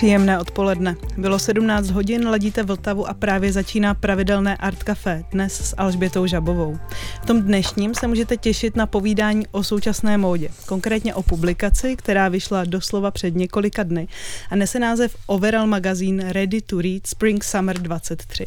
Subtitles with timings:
[0.00, 0.96] Příjemné odpoledne.
[1.16, 6.78] Bylo 17 hodin, ladíte Vltavu a právě začíná pravidelné Art Café, dnes s Alžbětou Žabovou.
[7.22, 12.28] V tom dnešním se můžete těšit na povídání o současné módě, konkrétně o publikaci, která
[12.28, 14.08] vyšla doslova před několika dny
[14.50, 18.46] a nese název Overall Magazine Ready to Read Spring Summer 23.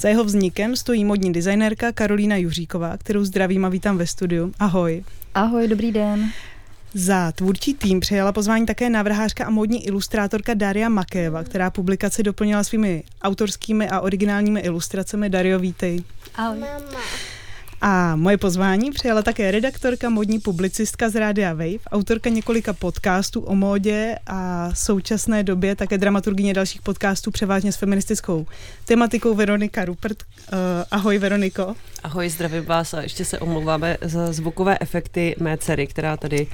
[0.00, 4.52] Za jeho vznikem stojí modní designérka Karolína Juříková, kterou zdravím a vítám ve studiu.
[4.58, 5.04] Ahoj.
[5.34, 6.32] Ahoj, dobrý den.
[6.94, 12.64] Za tvůrčí tým přijala pozvání také návrhářka a módní ilustrátorka Daria Makéva, která publikaci doplnila
[12.64, 15.30] svými autorskými a originálními ilustracemi.
[15.30, 16.02] Dario, vítej.
[16.34, 16.58] Ahoj.
[16.58, 17.31] Mama.
[17.84, 23.54] A moje pozvání přijala také redaktorka, modní publicistka z Rádia Wave, autorka několika podcastů o
[23.54, 28.46] módě a současné době také dramaturgině dalších podcastů převážně s feministickou
[28.84, 30.22] tematikou Veronika Rupert.
[30.22, 30.58] Uh,
[30.90, 31.74] ahoj Veroniko.
[32.02, 36.46] Ahoj, zdravím vás a ještě se omlouváme za zvukové efekty mé dcery, která tady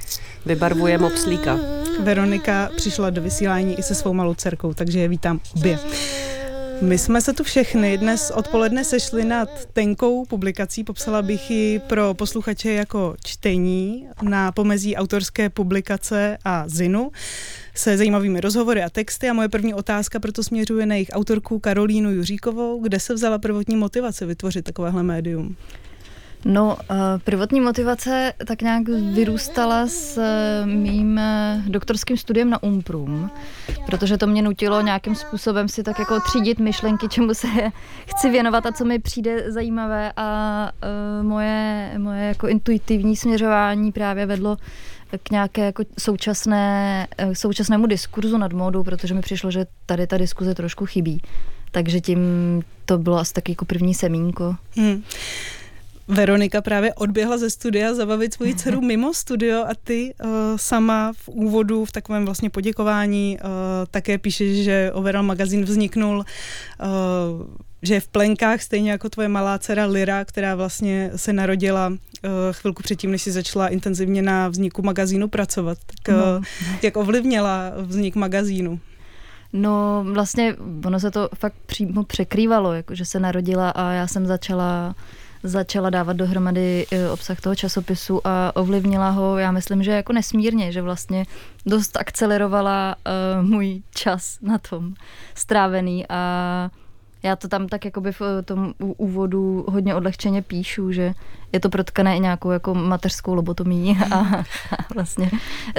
[0.47, 1.59] vybarvuje mopslíka.
[2.01, 5.79] Veronika přišla do vysílání i se svou malou dcerkou, takže je vítám obě.
[6.81, 12.15] My jsme se tu všechny dnes odpoledne sešli nad tenkou publikací, popsala bych ji pro
[12.15, 17.13] posluchače jako čtení na pomezí autorské publikace a zinu
[17.75, 19.29] se zajímavými rozhovory a texty.
[19.29, 23.77] A moje první otázka proto směřuje na jejich autorku Karolínu Juříkovou, kde se vzala prvotní
[23.77, 25.57] motivace vytvořit takovéhle médium.
[26.45, 33.31] No, uh, prvotní motivace tak nějak vyrůstala s uh, mým uh, doktorským studiem na Umprum,
[33.87, 37.49] protože to mě nutilo nějakým způsobem si tak jako třídit myšlenky, čemu se
[38.07, 40.71] chci věnovat a co mi přijde zajímavé a
[41.23, 44.57] moje, moje jako intuitivní směřování právě vedlo
[45.23, 50.55] k nějaké jako současné, současnému diskurzu nad módou, protože mi přišlo, že tady ta diskuze
[50.55, 51.23] trošku chybí.
[51.71, 52.19] Takže tím
[52.85, 54.57] to bylo asi taky jako první semínko.
[54.77, 55.03] Hmm.
[56.09, 61.29] Veronika právě odběhla ze studia zabavit svoji dceru mimo studio a ty uh, sama v
[61.29, 63.51] úvodu, v takovém vlastně poděkování, uh,
[63.91, 66.25] také píšeš, že Overall magazín vzniknul uh,
[67.83, 71.97] že je v plenkách, stejně jako tvoje malá dcera Lyra, která vlastně se narodila uh,
[72.53, 75.79] chvilku předtím, než si začala intenzivně na vzniku magazínu pracovat.
[75.87, 76.41] Tak uh, no.
[76.83, 78.81] jak ovlivnila vznik magazínu?
[79.53, 80.55] No vlastně
[80.85, 84.95] ono se to fakt přímo překrývalo, jako že se narodila a já jsem začala
[85.43, 90.73] začala dávat dohromady e, obsah toho časopisu a ovlivnila ho, já myslím, že jako nesmírně,
[90.73, 91.27] že vlastně
[91.67, 94.95] dost akcelerovala uh, můj čas na tom
[95.35, 96.71] strávený a
[97.23, 101.13] já to tam tak jakoby v tom úvodu hodně odlehčeně píšu, že
[101.53, 104.45] je to protkané i nějakou jako mateřskou lobotomí a, a
[104.95, 105.31] vlastně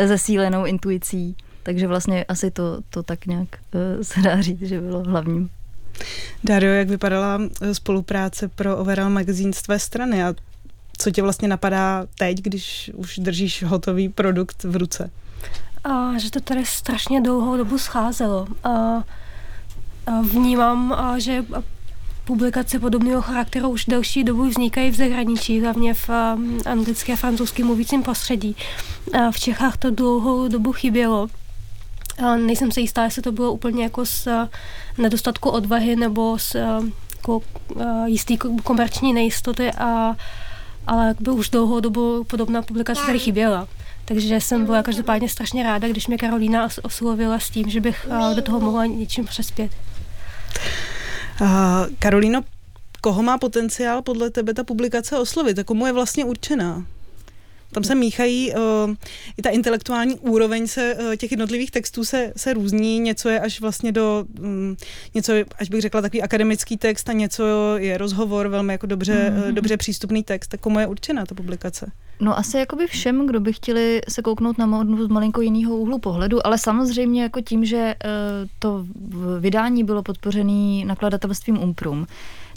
[0.06, 1.36] zesílenou intuicí.
[1.64, 3.48] Takže vlastně asi to, to tak nějak
[4.02, 5.50] se dá říct, že bylo hlavním.
[6.44, 10.34] Dario, jak vypadala eh, spolupráce pro Overall Magazine z tvé strany a
[10.98, 15.12] co tě vlastně napadá teď, když už držíš hotový produkt v ruce?
[15.84, 18.48] A, že to tady strašně dlouhou dobu scházelo.
[18.64, 18.70] A,
[20.06, 21.46] a vnímám, a, že
[22.26, 26.10] publikace podobného charakteru už delší dobu vznikají v zahraničí, hlavně v
[26.66, 28.56] anglické a francouzském mluvícím prostředí.
[29.14, 31.28] A v Čechách to dlouhou dobu chybělo.
[32.26, 34.28] A nejsem si jistá, jestli to bylo úplně jako z
[34.98, 36.56] nedostatku odvahy nebo z
[37.18, 37.42] jako,
[38.06, 40.16] jistý komerční nejistoty, a,
[40.88, 43.68] ale by už dlouhou dobu podobná publikace tady chyběla.
[44.06, 48.42] Takže jsem byla každopádně strašně ráda, když mě Karolína oslovila s tím, že bych do
[48.42, 49.72] toho mohla něčím přespět.
[51.42, 51.48] Uh,
[52.00, 52.42] Karolíno,
[53.02, 55.60] koho má potenciál podle tebe ta publikace oslovit?
[55.60, 56.86] A komu je vlastně určená?
[57.72, 58.96] Tam se míchají, uh,
[59.38, 63.62] i ta intelektuální úroveň se uh, těch jednotlivých textů se, se různí, něco je až
[63.62, 64.78] vlastně do, um,
[65.14, 67.44] něco, až bych řekla, takový akademický text a něco
[67.78, 69.46] je rozhovor, velmi jako dobře, mm-hmm.
[69.46, 70.48] uh, dobře přístupný text.
[70.48, 71.92] Tak komu je určená ta publikace?
[72.22, 76.00] No asi jakoby všem, kdo by chtěli se kouknout na modnu z malinko jiného úhlu
[76.00, 78.86] pohledu, ale samozřejmě jako tím, že uh, to
[79.40, 82.08] vydání bylo podpořené nakladatelstvím Umprum,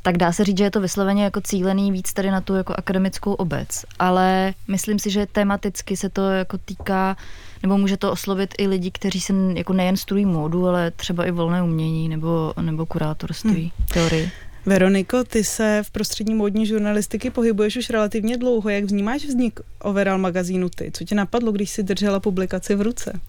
[0.02, 2.75] tak dá se říct, že je to vysloveně jako cílený víc tady na tu jako
[2.78, 3.84] akademickou obec.
[3.99, 7.16] Ale myslím si, že tematicky se to jako týká,
[7.62, 11.31] nebo může to oslovit i lidi, kteří se jako nejen studují módu, ale třeba i
[11.31, 13.87] volné umění nebo, nebo kurátorství, hmm.
[13.93, 14.31] teorii.
[14.66, 18.70] Veroniko, ty se v prostředí módní žurnalistiky pohybuješ už relativně dlouho.
[18.70, 20.90] Jak vnímáš vznik Overall magazínu ty?
[20.94, 23.20] Co tě napadlo, když jsi držela publikaci v ruce?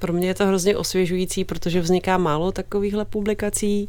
[0.00, 3.88] Pro mě je to hrozně osvěžující, protože vzniká málo takovýchhle publikací.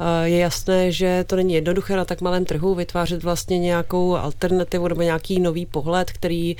[0.00, 4.88] Eh, je jasné, že to není jednoduché na tak malém trhu vytvářet vlastně nějakou alternativu
[4.88, 6.56] nebo nějaký nový pohled, který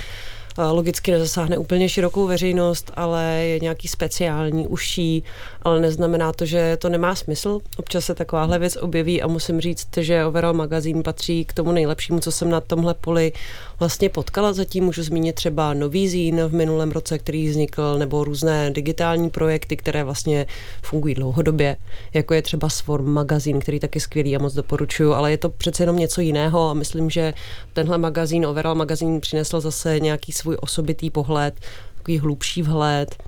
[0.72, 5.24] logicky nezasáhne úplně širokou veřejnost, ale je nějaký speciální, užší,
[5.62, 7.58] ale neznamená to, že to nemá smysl.
[7.76, 12.20] Občas se takováhle věc objeví a musím říct, že Overall magazín patří k tomu nejlepšímu,
[12.20, 13.32] co jsem na tomhle poli
[13.78, 14.52] vlastně potkala.
[14.52, 19.76] Zatím můžu zmínit třeba nový zín v minulém roce, který vznikl, nebo různé digitální projekty,
[19.76, 20.46] které vlastně
[20.82, 21.76] fungují dlouhodobě,
[22.14, 25.82] jako je třeba Swarm magazín, který taky skvělý a moc doporučuju, ale je to přece
[25.82, 27.34] jenom něco jiného a myslím, že
[27.72, 31.60] tenhle magazín, Overall magazín, přinesl zase nějaký svůj osobitý pohled,
[31.96, 33.22] takový hlubší vhled,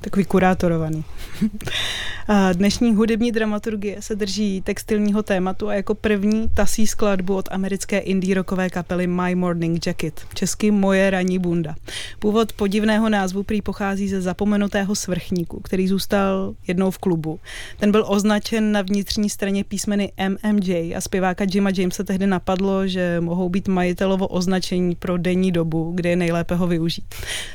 [0.00, 1.04] Takový kurátorovaný.
[2.52, 8.34] Dnešní hudební dramaturgie se drží textilního tématu a jako první tasí skladbu od americké indie
[8.34, 11.74] rockové kapely My Morning Jacket, česky Moje ranní bunda.
[12.18, 17.40] Původ podivného názvu prý pochází ze zapomenutého svrchníku, který zůstal jednou v klubu.
[17.78, 23.20] Ten byl označen na vnitřní straně písmeny MMJ a zpěváka Jima Jamesa tehdy napadlo, že
[23.20, 27.04] mohou být majitelovo označení pro denní dobu, kde je nejlépe ho využít.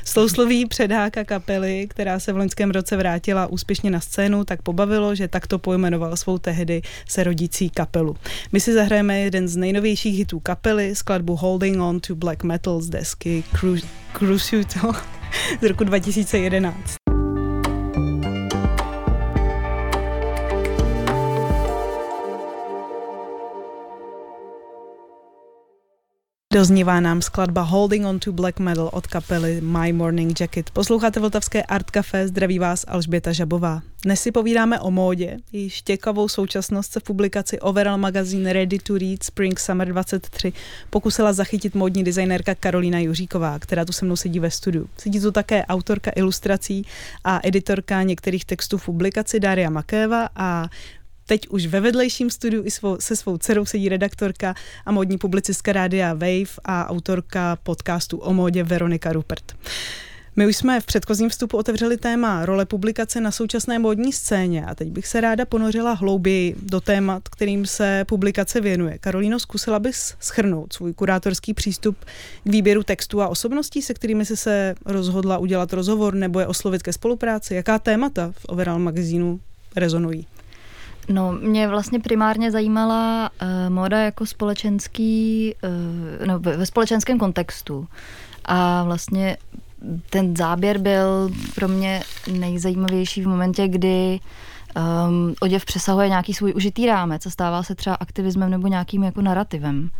[0.04, 5.28] Slousloví předháka kapely, která se v loňském roce vrátila úspěšně na scénu, tak pobavilo, že
[5.28, 8.16] takto pojmenoval svou tehdy se rodící kapelu.
[8.52, 12.88] My si zahrajeme jeden z nejnovějších hitů kapely, skladbu Holding On to Black Metal z
[12.88, 13.86] desky Cruise
[15.60, 17.05] z roku 2011.
[26.56, 30.70] Doznívá nám skladba Holding on to Black Metal od kapely My Morning Jacket.
[30.70, 33.82] Posloucháte Vltavské Art Café, zdraví vás Alžběta Žabová.
[34.02, 38.98] Dnes si povídáme o módě, její štěkavou současnost se v publikaci Overall Magazine Ready to
[38.98, 40.52] Read Spring Summer 23
[40.90, 44.88] pokusila zachytit módní designérka Karolína Juříková, která tu se mnou sedí ve studiu.
[44.98, 46.86] Sedí tu také autorka ilustrací
[47.24, 50.68] a editorka některých textů v publikaci Daria Makéva a
[51.26, 54.54] Teď už ve vedlejším studiu i svou, se svou dcerou sedí redaktorka
[54.86, 59.52] a modní publicistka rádia Wave a autorka podcastu o módě Veronika Rupert.
[60.38, 64.74] My už jsme v předchozím vstupu otevřeli téma role publikace na současné módní scéně a
[64.74, 68.98] teď bych se ráda ponořila hlouběji do témat, kterým se publikace věnuje.
[68.98, 71.96] Karolíno, zkusila bys schrnout svůj kurátorský přístup
[72.44, 76.82] k výběru textů a osobností, se kterými jsi se rozhodla udělat rozhovor nebo je oslovit
[76.82, 77.54] ke spolupráci?
[77.54, 79.40] Jaká témata v Overall magazínu
[79.76, 80.26] rezonují?
[81.08, 85.54] No, mě vlastně primárně zajímala uh, móda jako společenský,
[86.20, 87.88] uh, no, ve, ve společenském kontextu.
[88.44, 89.36] A vlastně
[90.10, 94.20] ten záběr byl pro mě nejzajímavější v momentě, kdy
[94.76, 99.22] um, oděv přesahuje nějaký svůj užitý rámec a stává se třeba aktivismem nebo nějakým jako
[99.22, 99.90] narrativem.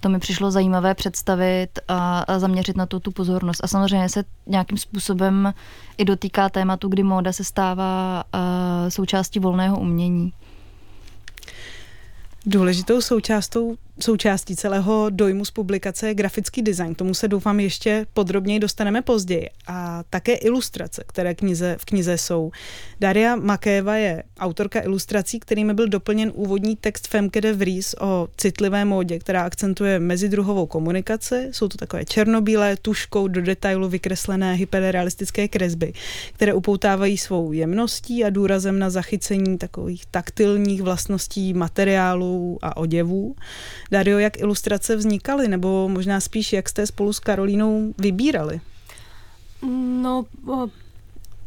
[0.00, 3.64] To mi přišlo zajímavé představit a, a zaměřit na to tu pozornost.
[3.64, 5.54] A samozřejmě se nějakým způsobem
[5.98, 8.40] i dotýká tématu, kdy móda se stává uh,
[8.88, 10.32] součástí volného umění.
[12.46, 16.94] Důležitou součástou součástí celého dojmu z publikace je grafický design.
[16.94, 19.48] Tomu se doufám ještě podrobněji dostaneme později.
[19.66, 22.50] A také ilustrace, které knize, v knize jsou.
[23.00, 28.84] Daria Makéva je autorka ilustrací, kterými byl doplněn úvodní text Femke de Vries o citlivé
[28.84, 31.48] módě, která akcentuje mezidruhovou komunikaci.
[31.50, 35.92] Jsou to takové černobílé, tuškou do detailu vykreslené hyperrealistické kresby,
[36.32, 43.36] které upoutávají svou jemností a důrazem na zachycení takových taktilních vlastností materiálů a oděvů.
[43.92, 48.60] Dario, jak ilustrace vznikaly, nebo možná spíš, jak jste spolu s Karolínou vybírali?
[50.02, 50.24] No,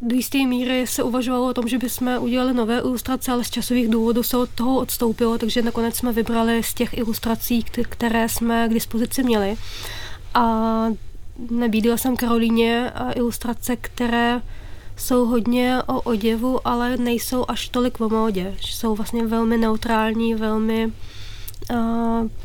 [0.02, 3.90] do jisté míry se uvažovalo o tom, že bychom udělali nové ilustrace, ale z časových
[3.90, 8.74] důvodů se od toho odstoupilo, takže nakonec jsme vybrali z těch ilustrací, které jsme k
[8.74, 9.56] dispozici měli.
[10.34, 10.86] A
[11.52, 14.42] nabídla jsem Karolíně ilustrace, které
[14.98, 18.56] jsou hodně o oděvu, ale nejsou až tolik o módě.
[18.62, 20.92] Jsou vlastně velmi neutrální, velmi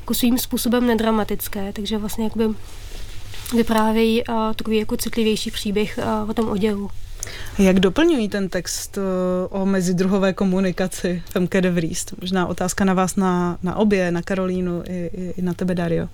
[0.00, 2.44] jako svým způsobem nedramatické, takže vlastně jakby
[3.56, 4.22] vyprávějí
[4.56, 5.98] takový jako citlivější příběh
[6.28, 6.90] o tom oděvu.
[7.58, 8.98] Jak doplňují ten text
[9.50, 12.06] o mezidruhové komunikaci Femke de Vries?
[12.20, 16.08] Možná otázka na vás na, na obě, na Karolínu i, i, i na tebe, Dario.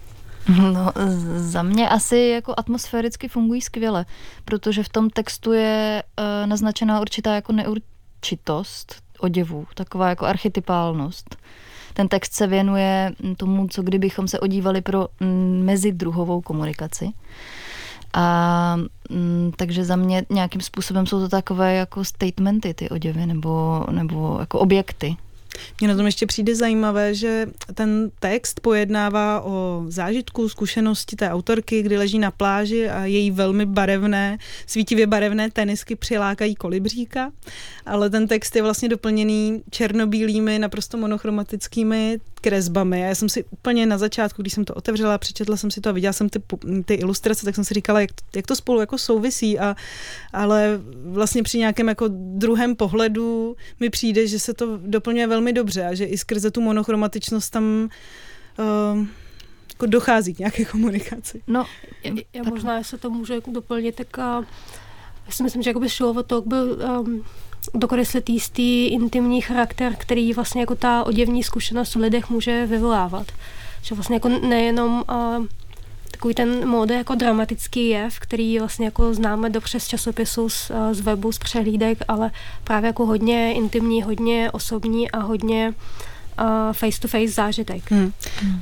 [0.48, 0.92] No,
[1.36, 4.06] za mě asi jako atmosféricky fungují skvěle,
[4.44, 11.36] protože v tom textu je uh, naznačená určitá jako neurčitost oděvů, taková jako archetypálnost.
[11.96, 15.08] Ten text se věnuje tomu, co kdybychom se odívali pro
[15.62, 17.10] mezidruhovou komunikaci.
[18.14, 18.76] A
[19.10, 24.36] m, takže za mě nějakým způsobem jsou to takové jako statementy, ty oděvy, nebo, nebo
[24.40, 25.16] jako objekty.
[25.80, 31.82] Mně na tom ještě přijde zajímavé, že ten text pojednává o zážitku, zkušenosti té autorky,
[31.82, 37.32] kdy leží na pláži a její velmi barevné, svítivě barevné tenisky přilákají kolibříka,
[37.86, 43.02] ale ten text je vlastně doplněný černobílými, naprosto monochromatickými kresbami.
[43.02, 45.88] A já jsem si úplně na začátku, když jsem to otevřela, přečetla jsem si to
[45.88, 46.42] a viděla jsem ty,
[46.84, 49.76] ty ilustrace, tak jsem si říkala, jak to, jak to spolu jako souvisí, a,
[50.32, 55.86] ale vlastně při nějakém jako druhém pohledu mi přijde, že se to doplňuje velmi dobře
[55.86, 57.88] a že i skrze tu monochromatičnost tam
[58.58, 59.06] uh,
[59.72, 61.42] jako dochází k nějaké komunikaci.
[61.46, 61.64] No,
[62.04, 64.44] já, já možná, se to můžu jako doplnit, tak uh,
[65.26, 67.24] já si myslím, že jakoby šlo o to, byl um,
[67.74, 73.26] dokreslit jistý intimní charakter, který vlastně jako ta oděvní zkušenost v lidech může vyvolávat.
[73.82, 75.46] Že vlastně jako nejenom uh,
[76.16, 81.00] takový ten mód jako dramatický jev, který vlastně jako známe dobře z časopisu, z, z
[81.00, 82.30] webu, z přehlídek, ale
[82.64, 85.74] právě jako hodně intimní, hodně osobní a hodně
[86.72, 87.90] face-to-face zážitek.
[87.90, 88.12] Hmm.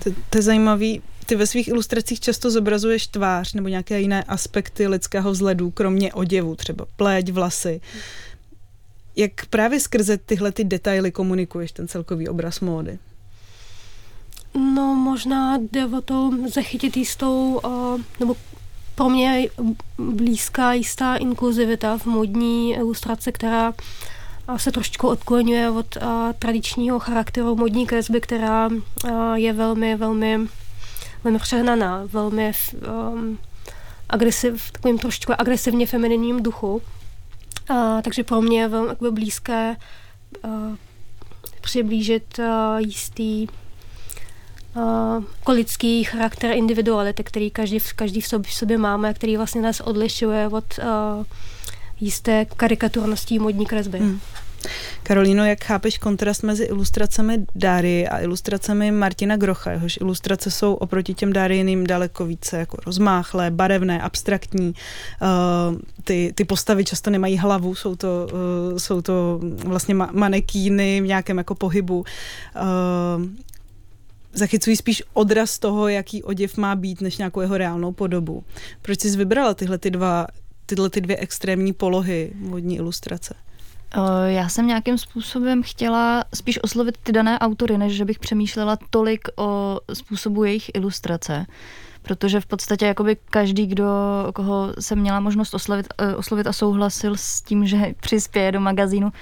[0.04, 1.02] To, to je zajímavý.
[1.26, 6.56] Ty ve svých ilustracích často zobrazuješ tvář nebo nějaké jiné aspekty lidského vzhledu, kromě oděvu,
[6.56, 7.80] třeba pleť, vlasy.
[9.16, 12.98] Jak právě skrze tyhle ty detaily komunikuješ ten celkový obraz módy?
[14.58, 18.36] No možná jde o to zachytit jistou, uh, nebo
[18.94, 19.48] pro mě
[19.98, 23.72] blízká jistá inkluzivita v modní ilustraci, která
[24.56, 30.40] se trošičku odklonuje od uh, tradičního charakteru modní kresby, která uh, je velmi, velmi,
[31.24, 32.52] velmi přehnaná, velmi
[33.12, 33.38] um,
[34.08, 36.82] agresiv, takovým trošičku agresivně femininním duchu.
[37.70, 39.76] Uh, takže pro mě je velmi blízké
[40.44, 40.76] uh,
[41.60, 42.44] přiblížit uh,
[42.78, 43.46] jistý
[44.76, 49.80] uh, lidský charakter individuality, který každý, každý v, sobě, v sobě máme, který vlastně nás
[49.80, 51.24] odlišuje od uh,
[52.00, 53.98] jisté karikaturnosti modní kresby.
[53.98, 54.20] Hmm.
[55.02, 59.70] Karolíno, jak chápeš kontrast mezi ilustracemi Dáry a ilustracemi Martina Grocha?
[59.70, 64.74] Jehož ilustrace jsou oproti těm Dárijiným daleko více jako rozmáchlé, barevné, abstraktní.
[65.22, 71.06] Uh, ty, ty postavy často nemají hlavu, jsou to, uh, jsou to vlastně manekíny v
[71.06, 71.98] nějakém jako pohybu.
[72.00, 72.04] Uh,
[74.34, 78.44] zachycují spíš odraz toho, jaký oděv má být, než nějakou jeho reálnou podobu.
[78.82, 80.26] Proč jsi vybrala tyhle ty dva,
[80.66, 83.34] tyhle ty dvě extrémní polohy vodní ilustrace?
[84.26, 89.28] Já jsem nějakým způsobem chtěla spíš oslovit ty dané autory, než že bych přemýšlela tolik
[89.36, 91.46] o způsobu jejich ilustrace.
[92.02, 93.86] Protože v podstatě jakoby každý, kdo,
[94.34, 99.12] koho jsem měla možnost oslovit, e, oslovit a souhlasil s tím, že přispěje do magazínu,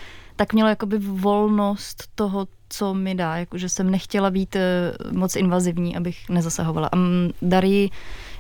[0.43, 5.97] tak mělo jakoby volnost toho, co mi dá, jakože jsem nechtěla být eh, moc invazivní,
[5.97, 6.89] abych nezasahovala.
[6.93, 6.97] A
[7.43, 7.91] Dary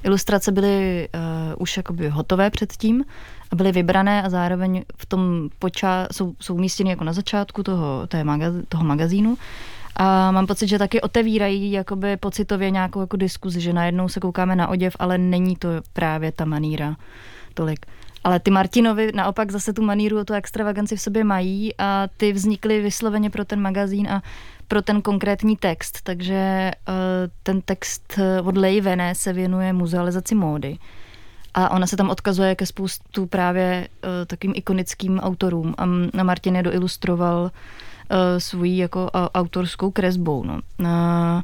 [0.03, 1.21] ilustrace byly uh,
[1.59, 3.05] už jakoby hotové předtím
[3.51, 8.07] a byly vybrané a zároveň v tom počá, jsou, jsou umístěny jako na začátku toho,
[8.09, 9.39] toho, magaz, toho magazínu.
[9.97, 14.57] A mám pocit, že taky otevírají jakoby pocitově nějakou jako diskuzi, že najednou se koukáme
[14.57, 16.97] na oděv, ale není to právě ta maníra
[17.55, 17.87] tolik.
[18.25, 22.81] Ale ty Martinovi naopak zase tu maníru, tu extravaganci v sobě mají a ty vznikly
[22.81, 24.23] vysloveně pro ten magazín a
[24.69, 25.99] pro ten konkrétní text.
[26.03, 26.95] Takže uh,
[27.43, 30.79] ten text od Leivene se věnuje muzealizaci módy.
[31.55, 35.75] A ona se tam odkazuje ke spoustu právě uh, takým ikonickým autorům.
[35.79, 35.85] A,
[36.21, 37.51] a Martin je doilustroval uh,
[38.39, 40.45] svoji jako uh, autorskou kresbou.
[40.45, 40.61] No.
[40.81, 41.43] Uh,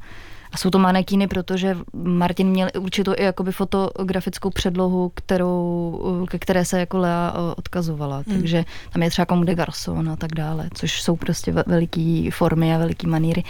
[0.53, 6.65] a jsou to manekíny, protože Martin měl určitou i jakoby fotografickou předlohu, kterou, ke které
[6.65, 8.23] se jako Lea odkazovala.
[8.27, 8.37] Hmm.
[8.37, 12.75] Takže tam je třeba Comme de Garçon a tak dále, což jsou prostě veliký formy
[12.75, 13.45] a veliký maníry.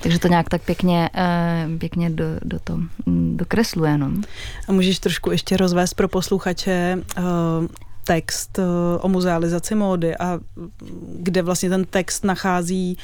[0.00, 2.78] Takže to nějak tak pěkně, eh, pěkně do, do to
[3.34, 3.98] dokresluje.
[3.98, 4.10] No.
[4.68, 7.24] A můžeš trošku ještě rozvést pro posluchače uh,
[8.04, 8.58] text
[9.00, 10.40] o muzealizaci módy a
[11.18, 12.98] kde vlastně ten text nachází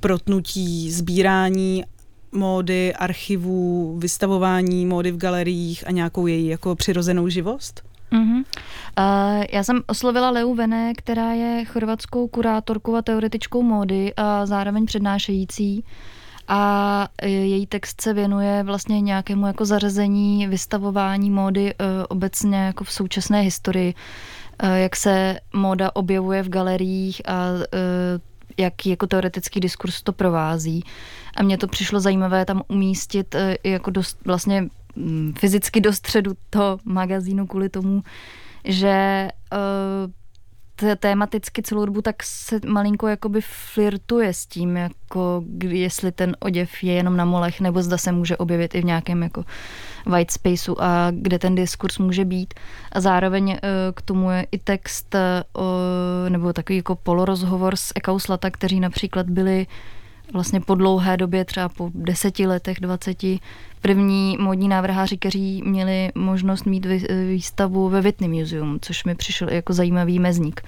[0.00, 1.84] protnutí, sbírání
[2.32, 7.82] módy, archivů, vystavování módy v galeriích a nějakou její jako přirozenou živost?
[8.12, 8.44] Mm-hmm.
[8.98, 14.86] Uh, já jsem oslovila Leu Vene, která je chorvatskou kurátorkou a teoretičkou módy a zároveň
[14.86, 15.84] přednášející.
[16.48, 22.84] A e, její text se věnuje vlastně nějakému jako zařazení, vystavování módy uh, obecně jako
[22.84, 23.94] v současné historii,
[24.62, 27.34] uh, jak se móda objevuje v galeriích a
[28.58, 30.84] jak jako teoretický diskurs to provází.
[31.36, 36.32] A mně to přišlo zajímavé tam umístit eh, jako dost, vlastně mm, fyzicky do středu
[36.50, 38.02] toho magazínu kvůli tomu,
[38.64, 40.12] že uh,
[40.98, 46.92] tématicky celou dobu tak se malinko jakoby flirtuje s tím, jako jestli ten oděv je
[46.92, 49.44] jenom na molech, nebo zda se může objevit i v nějakém jako
[50.06, 52.54] white spaceu a kde ten diskurs může být.
[52.92, 53.58] A zároveň uh,
[53.94, 55.60] k tomu je i text uh,
[56.28, 59.66] nebo takový jako polorozhovor s Ekauslata, kteří například byli
[60.32, 63.40] vlastně po dlouhé době, třeba po deseti letech, dvaceti,
[63.80, 66.86] první módní návrháři, kteří měli možnost mít
[67.28, 70.60] výstavu ve Whitney Museum, což mi přišel jako zajímavý mezník.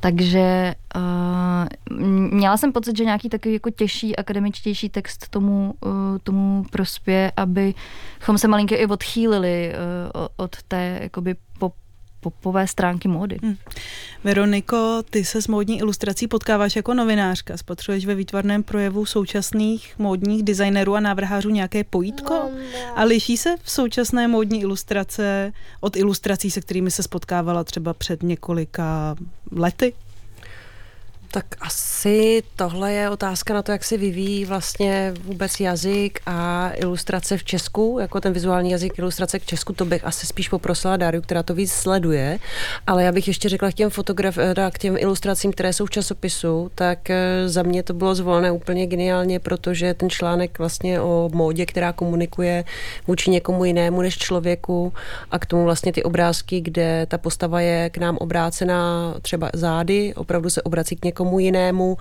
[0.00, 1.92] Takže uh,
[2.30, 5.90] měla jsem pocit, že nějaký takový jako těžší, akademičtější text tomu, uh,
[6.22, 11.74] tomu prospě, abychom se malinko i odchýlili uh, od té jakoby pop
[12.30, 13.38] popové stránky módy.
[13.42, 13.56] Hmm.
[14.24, 17.56] Veroniko, ty se s módní ilustrací potkáváš jako novinářka.
[17.56, 22.50] Spotřebuješ ve výtvarném projevu současných módních designerů a návrhářů nějaké pojítko?
[22.94, 28.22] A liší se v současné módní ilustrace od ilustrací, se kterými se spotkávala třeba před
[28.22, 29.16] několika
[29.52, 29.92] lety?
[31.36, 37.38] Tak asi tohle je otázka na to, jak se vyvíjí vlastně vůbec jazyk a ilustrace
[37.38, 41.22] v Česku, jako ten vizuální jazyk ilustrace k Česku, to bych asi spíš poprosila Dáriu,
[41.22, 42.38] která to víc sleduje,
[42.86, 45.90] ale já bych ještě řekla k těm fotograf, eh, k těm ilustracím, které jsou v
[45.90, 51.30] časopisu, tak eh, za mě to bylo zvolené úplně geniálně, protože ten článek vlastně o
[51.32, 52.64] módě, která komunikuje
[53.06, 54.92] vůči někomu jinému než člověku
[55.30, 60.14] a k tomu vlastně ty obrázky, kde ta postava je k nám obrácená třeba zády,
[60.14, 61.96] opravdu se obrací k někomu někomu jinému.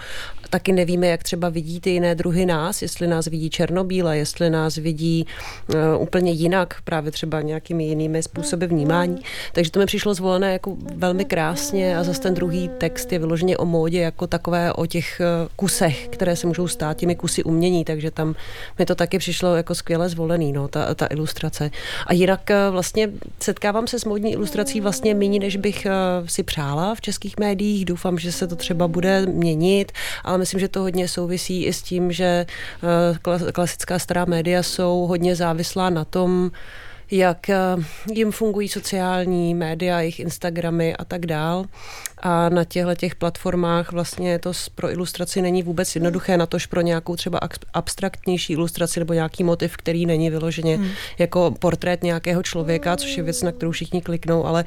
[0.49, 4.75] Taky nevíme, jak třeba vidí ty jiné druhy nás, jestli nás vidí černobíle, jestli nás
[4.75, 5.25] vidí
[5.67, 9.17] uh, úplně jinak, právě třeba nějakými jinými způsoby vnímání.
[9.53, 13.57] Takže to mi přišlo zvolené jako velmi krásně a zase ten druhý text je vyloženě
[13.57, 17.85] o módě jako takové o těch uh, kusech, které se můžou stát těmi kusy umění,
[17.85, 18.35] takže tam
[18.79, 21.71] mi to taky přišlo jako skvěle zvolený, no, ta, ta ilustrace.
[22.07, 25.87] A jinak uh, vlastně setkávám se s módní ilustrací vlastně méně, než bych
[26.25, 27.85] si přála v českých médiích.
[27.85, 29.91] Doufám, že se to třeba bude bude měnit,
[30.23, 32.45] ale myslím, že to hodně souvisí i s tím, že
[33.35, 36.51] eh, klasická stará média jsou hodně závislá na tom,
[37.11, 37.57] jak eh,
[38.13, 41.65] jim fungují sociální média, jejich Instagramy a tak dál.
[42.27, 46.81] A na těchto těch platformách vlastně to pro ilustraci není vůbec jednoduché, na tož pro
[46.81, 47.39] nějakou třeba
[47.73, 50.89] abstraktnější ilustraci nebo nějaký motiv, který není vyloženě hmm.
[51.17, 54.65] jako portrét nějakého člověka, což je věc, na kterou všichni kliknou, ale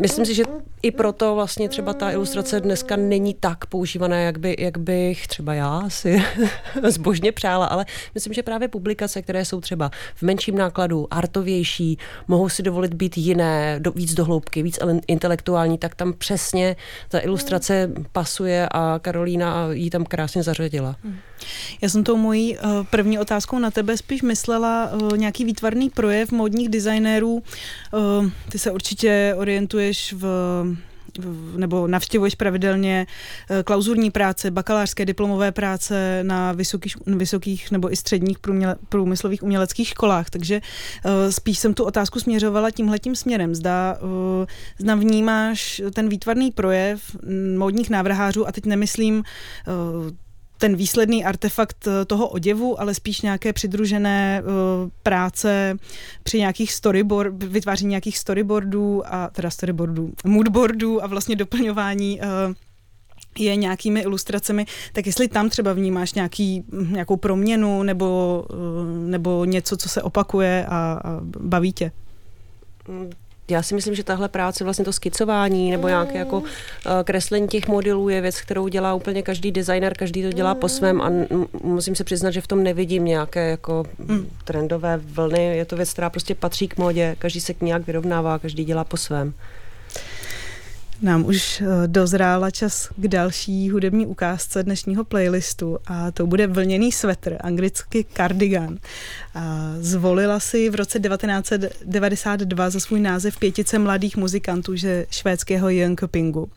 [0.00, 0.42] myslím si, že
[0.82, 5.54] i proto vlastně třeba ta ilustrace dneska není tak používaná, jak, by, jak bych třeba
[5.54, 6.22] já si
[6.88, 11.98] zbožně přála, ale myslím, že právě publikace, které jsou třeba v menším nákladu, artovější,
[12.28, 16.76] mohou si dovolit být jiné, do, víc dohloubky, víc intelektuální, tak tam přesně
[17.08, 20.96] ta ilustrace pasuje a Karolína ji tam krásně zařadila.
[21.04, 21.16] Hmm.
[21.80, 26.32] Já jsem tou mojí uh, první otázkou na tebe spíš myslela uh, nějaký výtvarný projev
[26.32, 27.32] modních designérů.
[27.32, 30.24] Uh, ty se určitě orientuješ v
[31.56, 33.06] nebo navštěvuješ pravidelně
[33.64, 40.30] klauzurní práce, bakalářské diplomové práce na vysokých, vysokých nebo i středních průměle, průmyslových uměleckých školách,
[40.30, 40.60] takže
[41.30, 43.54] spíš jsem tu otázku směřovala tímhletím směrem.
[43.54, 43.98] Zda,
[44.78, 47.16] zda vnímáš ten výtvarný projev
[47.56, 49.22] módních návrhářů a teď nemyslím
[50.58, 55.76] ten výsledný artefakt eh, toho oděvu, ale spíš nějaké přidružené uh, práce
[56.22, 62.54] při nějakých storyboard, vytváření nějakých storyboardů a teda storyboardů, moodboardů a vlastně doplňování uh,
[63.38, 68.44] je nějakými ilustracemi, tak jestli tam třeba vnímáš nějaký, nějakou proměnu nebo,
[69.06, 71.92] nebo něco, co se opakuje a, a baví tě?
[73.48, 76.42] Mm, já si myslím, že tahle práce, vlastně to skicování nebo nějaké jako
[76.86, 80.68] eh, kreslení těch modelů je věc, kterou dělá úplně každý designer, každý to dělá po
[80.68, 81.10] svém a
[81.62, 84.30] musím se přiznat, že v tom nevidím nějaké jako hmm.
[84.44, 85.56] trendové vlny.
[85.56, 88.84] Je to věc, která prostě patří k modě, každý se k nějak vyrovnává, každý dělá
[88.84, 89.34] po svém.
[91.02, 96.92] Nám už eh, dozrála čas k další hudební ukázce dnešního playlistu a to bude vlněný
[96.92, 98.78] svetr, anglicky cardigan.
[99.80, 106.48] Zvolila si v roce 1992 za svůj název pětice mladých muzikantů že švédského Jönköpingu.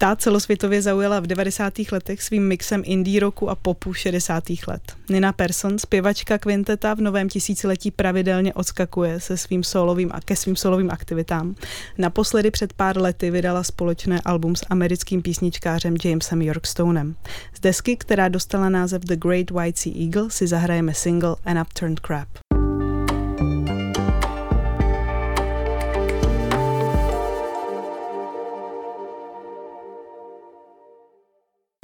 [0.00, 1.74] Ta celosvětově zaujala v 90.
[1.92, 4.44] letech svým mixem indie roku a popu 60.
[4.66, 4.82] let.
[5.08, 10.56] Nina Persson, zpěvačka kvinteta v novém tisíciletí pravidelně odskakuje se svým solovým a ke svým
[10.56, 11.54] solovým aktivitám.
[11.98, 17.16] Naposledy před pár lety vydala společné album s americkým písničkářem Jamesem Yorkstonem.
[17.54, 22.00] Z desky, která dostala název The Great White Sea Eagle, si zahrajeme single An Upturned
[22.00, 22.49] Crab.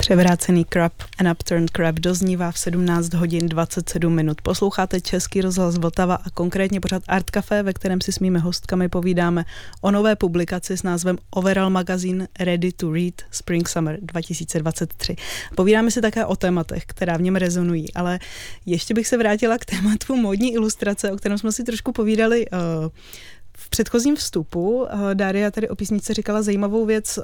[0.07, 4.41] Převrácený crab, an upturned crab doznívá v 17 hodin 27 minut.
[4.41, 8.89] Posloucháte Český rozhlas Vltava a konkrétně pořád Art Café, ve kterém si s mými hostkami
[8.89, 9.45] povídáme
[9.81, 15.17] o nové publikaci s názvem Overall Magazine Ready to Read Spring Summer 2023.
[15.55, 18.19] Povídáme si také o tématech, která v něm rezonují, ale
[18.67, 22.59] ještě bych se vrátila k tématu módní ilustrace, o kterém jsme si trošku povídali uh,
[23.57, 27.19] v předchozím vstupu Daria tady o písnice říkala zajímavou věc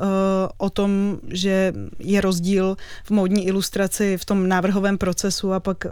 [0.59, 5.87] o tom, že je rozdíl v módní ilustraci v tom návrhovém procesu a pak,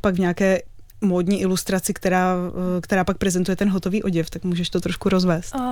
[0.00, 0.60] pak v nějaké
[1.00, 2.36] módní ilustraci, která,
[2.80, 5.54] která pak prezentuje ten hotový oděv, tak můžeš to trošku rozvést.
[5.54, 5.62] Uh,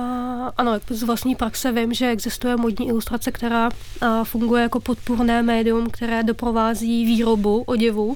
[0.57, 5.89] ano, z vlastní praxe vím, že existuje módní ilustrace, která uh, funguje jako podpůrné médium,
[5.89, 8.07] které doprovází výrobu oděvu.
[8.07, 8.15] Uh,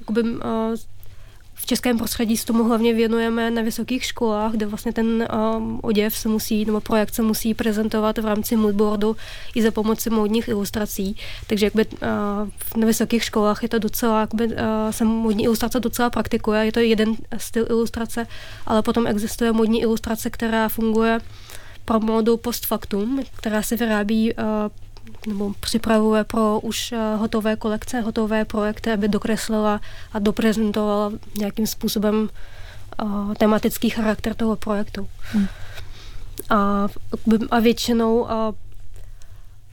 [0.00, 0.38] jakoby, uh,
[1.62, 6.16] v českém prostředí se tomu hlavně věnujeme na vysokých školách, kde vlastně ten um, oděv
[6.16, 9.16] se musí, nebo projekt se musí prezentovat v rámci moodboardu
[9.54, 11.16] i za pomoci módních ilustrací.
[11.46, 14.52] Takže jakby, uh, na vysokých školách je to docela, jakby, uh,
[14.90, 18.26] se módní ilustrace docela praktikuje, je to jeden styl ilustrace,
[18.66, 21.20] ale potom existuje módní ilustrace, která funguje
[21.84, 24.44] pro módu post factum, která se vyrábí uh,
[25.26, 29.80] nebo připravuje pro už eh, hotové kolekce, hotové projekty, aby dokreslila
[30.12, 32.28] a doprezentovala nějakým způsobem
[33.02, 35.08] uh, tematický charakter toho projektu.
[35.20, 35.46] Hmm.
[36.50, 36.88] A,
[37.50, 38.54] a většinou a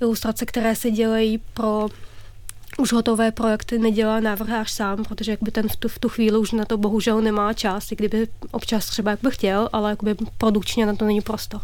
[0.02, 1.90] ilustrace, které se dělají pro
[2.78, 6.52] už hotové projekty nedělá návrhář sám, protože jakby ten v tu, v tu chvíli už
[6.52, 10.86] na to bohužel nemá čas, i kdyby občas třeba jak by chtěl, ale jakby produkčně
[10.86, 11.62] na to není prostor.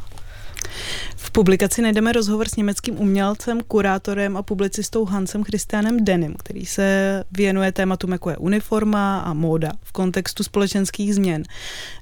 [1.35, 7.71] Publikaci najdeme rozhovor s německým umělcem, kurátorem a publicistou Hansem Christianem Denim, který se věnuje
[7.71, 11.43] tématům jako je uniforma a móda v kontextu společenských změn.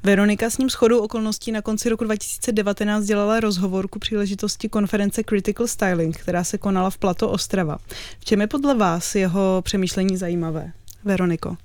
[0.03, 5.67] Veronika s ním shodou okolností na konci roku 2019 dělala rozhovor ku příležitosti konference Critical
[5.67, 7.77] Styling, která se konala v Plato Ostrava.
[8.19, 10.71] V čem je podle vás jeho přemýšlení zajímavé?
[11.03, 11.57] Veroniko.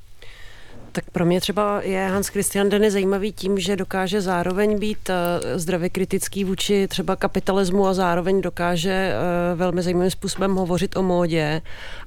[0.93, 5.59] Tak pro mě třeba je Hans Christian Denny zajímavý tím, že dokáže zároveň být eh,
[5.59, 11.63] zdravě kritický vůči třeba kapitalismu a zároveň dokáže eh, velmi zajímavým způsobem hovořit o módě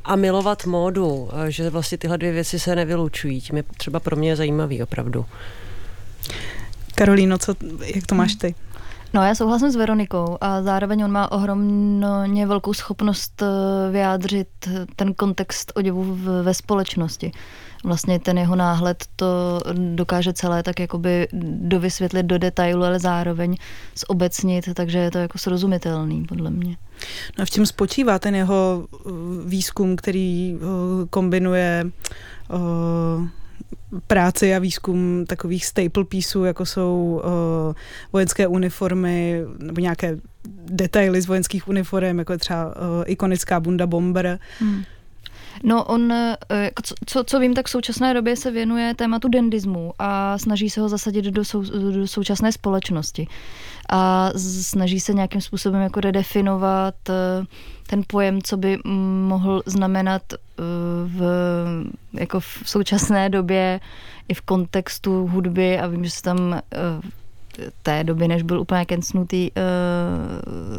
[0.05, 3.41] a milovat módu, eh, že vlastně tyhle dvě věci se nevylučují.
[3.41, 5.25] Tím je třeba pro mě zajímavý opravdu.
[6.95, 7.55] Karolíno, co,
[7.95, 8.55] jak to máš ty?
[9.13, 13.43] No já souhlasím s Veronikou a zároveň on má ohromně velkou schopnost
[13.91, 14.47] vyjádřit
[14.95, 17.31] ten kontext oděvu ve společnosti
[17.83, 21.27] vlastně ten jeho náhled to dokáže celé tak jakoby
[21.61, 23.55] dovysvětlit do detailu, ale zároveň
[24.07, 26.77] zobecnit, takže je to jako srozumitelný podle mě.
[27.37, 29.11] No a v čem spočívá ten jeho uh,
[29.45, 30.61] výzkum, který uh,
[31.09, 31.85] kombinuje
[32.49, 33.27] uh,
[34.07, 37.73] práci a výzkum takových staple pieceů, jako jsou uh,
[38.13, 40.17] vojenské uniformy nebo nějaké
[40.65, 42.73] detaily z vojenských uniform, jako je třeba uh,
[43.05, 44.39] ikonická bunda bomber.
[44.59, 44.83] Hmm.
[45.63, 49.93] No on, eh, jako co, co vím, tak v současné době se věnuje tématu dendismu
[49.99, 51.61] a snaží se ho zasadit do, sou,
[51.91, 53.27] do současné společnosti.
[53.89, 57.45] A snaží se nějakým způsobem jako redefinovat eh,
[57.87, 58.77] ten pojem, co by
[59.27, 60.37] mohl znamenat eh,
[61.05, 61.21] v,
[62.13, 63.79] jako v současné době
[64.27, 66.61] i v kontextu hudby a vím, že se tam
[67.83, 69.51] té doby, než byl úplně kencnutý,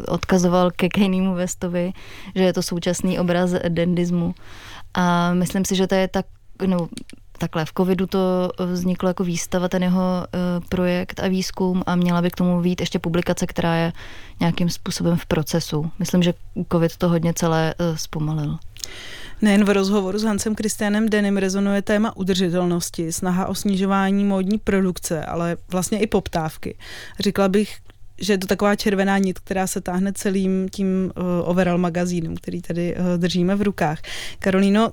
[0.07, 1.93] odkazoval ke Kejnýmu Westovi,
[2.35, 4.35] že je to současný obraz dendismu.
[4.93, 6.25] A myslím si, že to je tak,
[6.65, 6.87] no,
[7.37, 12.21] takhle, v covidu to vzniklo jako výstava, ten jeho uh, projekt a výzkum a měla
[12.21, 13.93] by k tomu být ještě publikace, která je
[14.39, 15.91] nějakým způsobem v procesu.
[15.99, 16.33] Myslím, že
[16.71, 18.57] covid to hodně celé uh, zpomalil.
[19.43, 25.25] Nejen v rozhovoru s Hansem Kristianem Denim rezonuje téma udržitelnosti, snaha o snižování módní produkce,
[25.25, 26.75] ale vlastně i poptávky.
[27.19, 27.77] Říkala bych,
[28.21, 32.61] že je to taková červená nit, která se táhne celým tím uh, overall magazínem, který
[32.61, 34.01] tady uh, držíme v rukách.
[34.39, 34.91] Karolíno,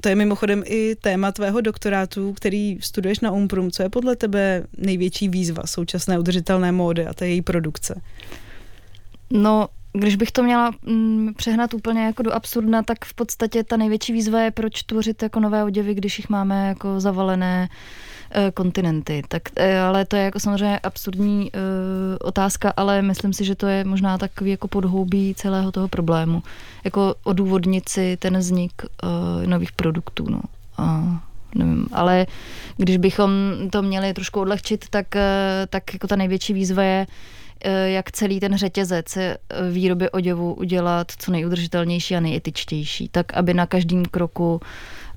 [0.00, 3.70] to je mimochodem i téma tvého doktorátu, který studuješ na Umprum.
[3.70, 8.00] Co je podle tebe největší výzva současné udržitelné módy a té její produkce?
[9.30, 13.76] No, když bych to měla mm, přehnat úplně jako do absurdna, tak v podstatě ta
[13.76, 17.68] největší výzva je, proč tvořit jako nové oděvy, když jich máme jako zavalené
[18.32, 19.22] Eh, kontinenty.
[19.28, 21.58] Tak, eh, ale to je jako samozřejmě absurdní uh,
[22.20, 26.42] otázka, ale myslím si, že to je možná takový jako podhoubí celého toho problému.
[26.84, 30.26] Jako odůvodnit si ten vznik uh, nových produktů.
[30.28, 30.40] No.
[30.78, 31.04] A,
[31.54, 32.26] nevím, ale
[32.76, 33.30] když bychom
[33.70, 35.20] to měli trošku odlehčit, tak, uh,
[35.68, 37.06] tak jako ta největší výzva je,
[37.84, 39.18] jak celý ten řetězec
[39.70, 44.60] výroby oděvu udělat co nejudržitelnější a nejetičtější, tak aby na každém kroku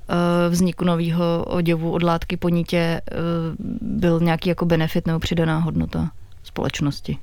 [0.08, 3.00] Eh, vzniku nového oděvu od látky po nitě eh,
[3.80, 6.10] byl nějaký jako benefit nebo přidaná hodnota
[6.42, 7.18] společnosti.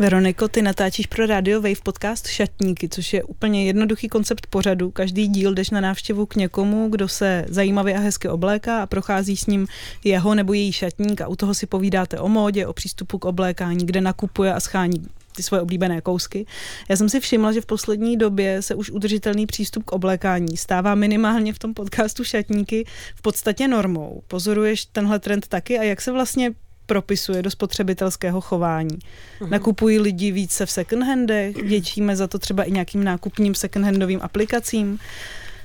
[0.00, 4.90] Veroniko, ty natáčíš pro Radio Wave podcast Šatníky, což je úplně jednoduchý koncept pořadu.
[4.90, 9.36] Každý díl jdeš na návštěvu k někomu, kdo se zajímavě a hezky obléká a prochází
[9.36, 9.66] s ním
[10.04, 13.86] jeho nebo její šatník a u toho si povídáte o módě, o přístupu k oblékání,
[13.86, 15.06] kde nakupuje a schání
[15.36, 16.46] ty svoje oblíbené kousky.
[16.88, 20.94] Já jsem si všimla, že v poslední době se už udržitelný přístup k oblékání stává
[20.94, 22.84] minimálně v tom podcastu Šatníky
[23.14, 24.22] v podstatě normou.
[24.28, 26.50] Pozoruješ tenhle trend taky a jak se vlastně
[26.88, 28.98] propisuje do spotřebitelského chování.
[28.98, 29.48] Uh-huh.
[29.48, 34.20] Nakupují lidi více v second handech, většíme za to třeba i nějakým nákupním second handovým
[34.22, 34.98] aplikacím.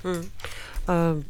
[0.04, 0.18] Hmm.
[0.18, 1.24] Uh,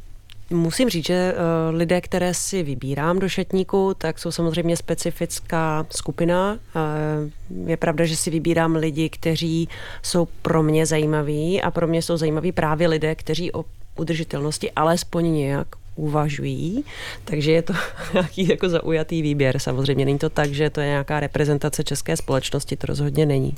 [0.49, 6.59] Musím říct, že uh, lidé, které si vybírám do šatníku, tak jsou samozřejmě specifická skupina.
[6.75, 9.69] Uh, je pravda, že si vybírám lidi, kteří
[10.03, 15.33] jsou pro mě zajímaví a pro mě jsou zajímaví právě lidé, kteří o udržitelnosti alespoň
[15.33, 16.83] nějak uvažují,
[17.25, 17.73] takže je to
[18.13, 19.59] nějaký jako zaujatý výběr.
[19.59, 23.55] Samozřejmě není to tak, že to je nějaká reprezentace české společnosti, to rozhodně není.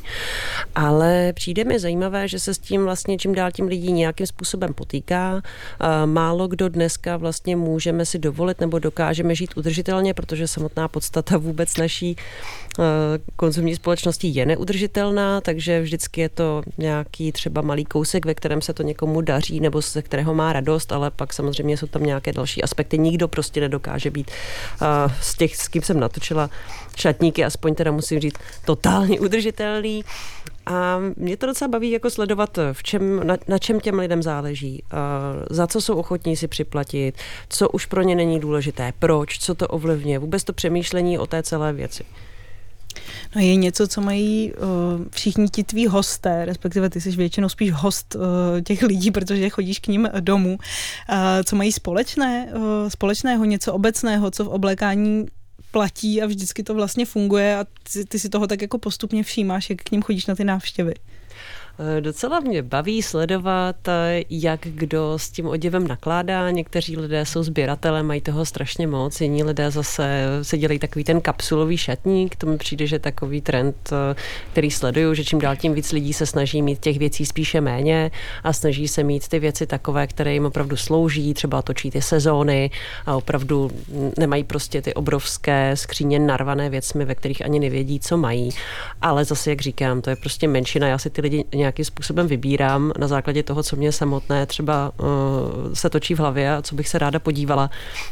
[0.76, 4.74] Ale přijde mi zajímavé, že se s tím vlastně čím dál tím lidí nějakým způsobem
[4.74, 5.42] potýká.
[6.06, 11.78] Málo kdo dneska vlastně můžeme si dovolit nebo dokážeme žít udržitelně, protože samotná podstata vůbec
[11.78, 12.16] naší
[13.36, 18.74] konzumní společnosti je neudržitelná, takže vždycky je to nějaký třeba malý kousek, ve kterém se
[18.74, 22.36] to někomu daří nebo ze kterého má radost, ale pak samozřejmě jsou tam nějaké nějaké
[22.36, 22.98] další aspekty.
[22.98, 24.32] Nikdo prostě nedokáže být
[24.82, 24.88] uh,
[25.22, 26.50] z těch, s kým jsem natočila
[26.96, 30.04] šatníky, aspoň teda musím říct, totálně udržitelný.
[30.66, 34.84] A mě to docela baví jako sledovat, v čem, na, na čem těm lidem záleží,
[34.84, 37.16] uh, za co jsou ochotní si připlatit,
[37.50, 41.44] co už pro ně není důležité, proč, co to ovlivňuje, vůbec to přemýšlení o té
[41.44, 42.04] celé věci.
[43.36, 47.72] No je něco, co mají uh, všichni ti tví hosté, respektive ty jsi většinou spíš
[47.72, 48.22] host uh,
[48.62, 54.32] těch lidí, protože chodíš k ním domů, uh, co mají společné, uh, společného, něco obecného,
[54.32, 55.26] co v oblékání
[55.72, 59.70] platí a vždycky to vlastně funguje a ty, ty si toho tak jako postupně všímáš,
[59.70, 60.94] jak k ním chodíš na ty návštěvy.
[61.80, 66.52] Eh, docela mě baví sledovat, eh, jak kdo s tím oděvem nakládá.
[66.52, 71.22] Někteří lidé jsou sběratele, mají toho strašně moc, jiní lidé zase se dělají takový ten
[71.22, 72.36] kapsulový šatník.
[72.36, 74.16] To mi přijde, že takový trend, eh,
[74.52, 78.12] který sleduju, že čím dál tím víc lidí se snaží mít těch věcí spíše méně
[78.44, 82.72] a snaží se mít ty věci takové, které jim opravdu slouží, třeba točí ty sezóny
[83.06, 83.72] a opravdu
[84.18, 88.50] nemají prostě ty obrovské skříně narvané věcmi, ve kterých ani nevědí, co mají.
[89.02, 90.88] Ale zase, jak říkám, to je prostě menšina.
[90.88, 95.74] Já si ty lidi nějakým způsobem vybírám na základě toho, co mě samotné třeba uh,
[95.74, 97.70] se točí v hlavě a co bych se ráda podívala.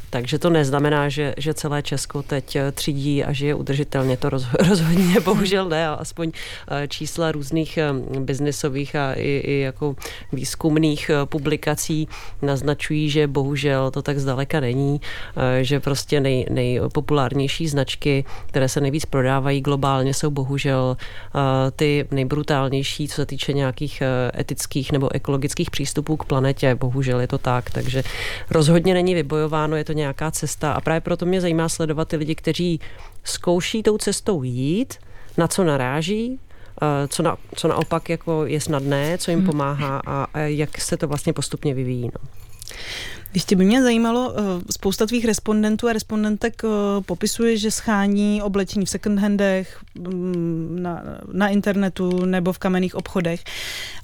[0.09, 4.17] Takže to neznamená, že, že celé Česko teď eh, třídí a žije udržitelně.
[4.17, 7.79] To roz, rozhodně bohužel ne, aspoň uh, čísla různých
[8.19, 9.95] biznisových a i, i jako
[10.31, 12.07] výzkumných publikací
[12.41, 15.01] naznačují, že bohužel to tak zdaleka není,
[15.61, 20.97] že prostě nej, nejpopulárnější značky, které se nejvíc prodávají globálně, jsou bohužel
[21.75, 26.75] ty nejbrutálnější, co se týče týče nějakých eh, etických nebo ekologických přístupů k planetě.
[26.75, 28.03] Bohužel je to tak, takže
[28.49, 32.36] rozhodně není vybojováno, je to nějaká cesta a právě proto mě zajímá sledovat ty lidi,
[32.36, 32.79] kteří
[33.23, 34.95] zkouší tou cestou jít,
[35.38, 36.39] na co naráží,
[36.82, 39.49] eh, co, na, co naopak jako je snadné, co jim hmm.
[39.49, 42.12] pomáhá a, a jak se to vlastně postupně vyvíjí.
[42.13, 42.29] No.
[43.34, 44.41] Ještě by mě zajímalo, eh,
[44.72, 46.67] spousta tvých respondentů a respondentek eh,
[47.02, 53.43] popisuje, že schání oblečení v second handech, mm, na, na internetu nebo v kamenných obchodech.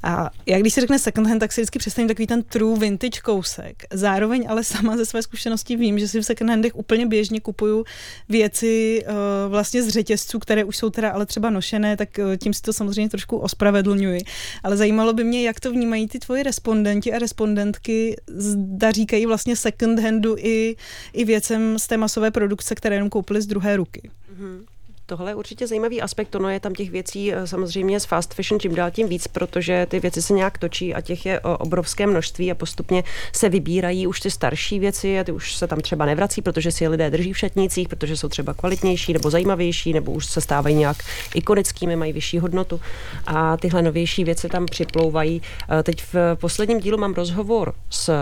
[0.03, 3.21] A jak když se řekne second hand, tak si vždycky představím takový ten true vintage
[3.23, 3.83] kousek.
[3.93, 7.85] Zároveň ale sama ze své zkušenosti vím, že si v second handech úplně běžně kupuju
[8.29, 9.13] věci uh,
[9.51, 13.09] vlastně z řetězců, které už jsou teda ale třeba nošené, tak tím si to samozřejmě
[13.09, 14.21] trošku ospravedlňuji.
[14.63, 19.55] Ale zajímalo by mě, jak to vnímají ty tvoji respondenti a respondentky, zda říkají vlastně
[19.55, 20.75] second handu i,
[21.13, 24.09] i věcem z té masové produkce, které jenom koupili z druhé ruky.
[24.33, 24.65] Mm-hmm.
[25.09, 28.59] Tohle je určitě zajímavý aspekt, ono je tam těch věcí eh, samozřejmě z fast fashion
[28.59, 32.07] čím dál tím víc, protože ty věci se nějak točí a těch je eh, obrovské
[32.07, 36.05] množství a postupně se vybírají už ty starší věci a ty už se tam třeba
[36.05, 40.11] nevrací, protože si je lidé drží v šatnících, protože jsou třeba kvalitnější nebo zajímavější, nebo
[40.11, 40.97] už se stávají nějak
[41.35, 42.81] ikonickými, mají vyšší hodnotu.
[43.27, 45.41] A tyhle novější věci tam připlouvají.
[45.69, 48.13] Eh, teď v posledním dílu mám rozhovor s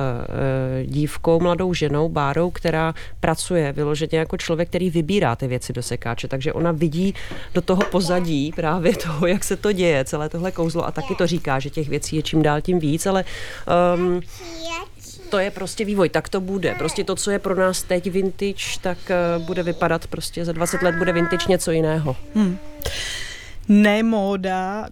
[0.86, 6.28] dívkou, mladou ženou, Bárou, která pracuje vyloženě jako člověk, který vybírá ty věci do sekáče,
[6.28, 7.13] takže ona vidí
[7.53, 11.27] do toho pozadí právě toho, jak se to děje, celé tohle kouzlo a taky to
[11.27, 13.25] říká, že těch věcí je čím dál tím víc, ale
[13.95, 14.21] um,
[15.29, 16.75] to je prostě vývoj, tak to bude.
[16.75, 18.97] Prostě to, co je pro nás teď vintage, tak
[19.37, 22.15] uh, bude vypadat prostě za 20 let bude vintage něco jiného.
[22.35, 22.57] Hmm.
[23.67, 24.87] Ne móda,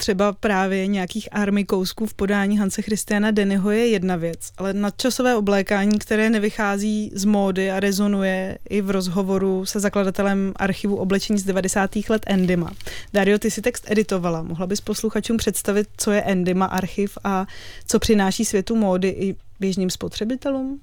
[0.00, 5.36] třeba právě nějakých army kousků v podání Hanse Christiana Dennyho je jedna věc, ale nadčasové
[5.36, 11.44] oblékání, které nevychází z módy a rezonuje i v rozhovoru se zakladatelem archivu oblečení z
[11.44, 11.90] 90.
[12.08, 12.70] let Endima.
[13.12, 14.42] Dario, ty si text editovala.
[14.42, 17.46] Mohla bys posluchačům představit, co je Endima archiv a
[17.86, 20.80] co přináší světu módy i běžným spotřebitelům?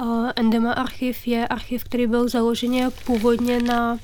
[0.00, 3.98] Uh, Endema archiv je archiv, který byl založeně původně na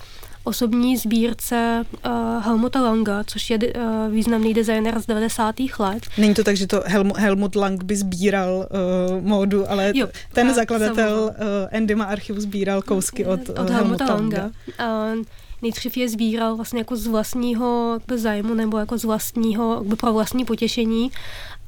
[0.45, 2.13] osobní sbírce uh,
[2.45, 5.55] Helmuta Langa, což je uh, významný designer z 90.
[5.79, 6.03] let.
[6.19, 10.55] Není to tak, že to Helmut, Helmut Lang by sbíral uh, módu, ale jo, ten
[10.55, 11.35] zakladatel uh,
[11.71, 14.51] Endima archivu sbíral kousky od, od Helmuta, Helmuta Langa.
[14.79, 15.15] Langa.
[15.17, 15.25] Uh,
[15.63, 20.45] nejdřív je sbíral vlastně jako z vlastního zájmu nebo jako z vlastního, jakby pro vlastní
[20.45, 21.11] potěšení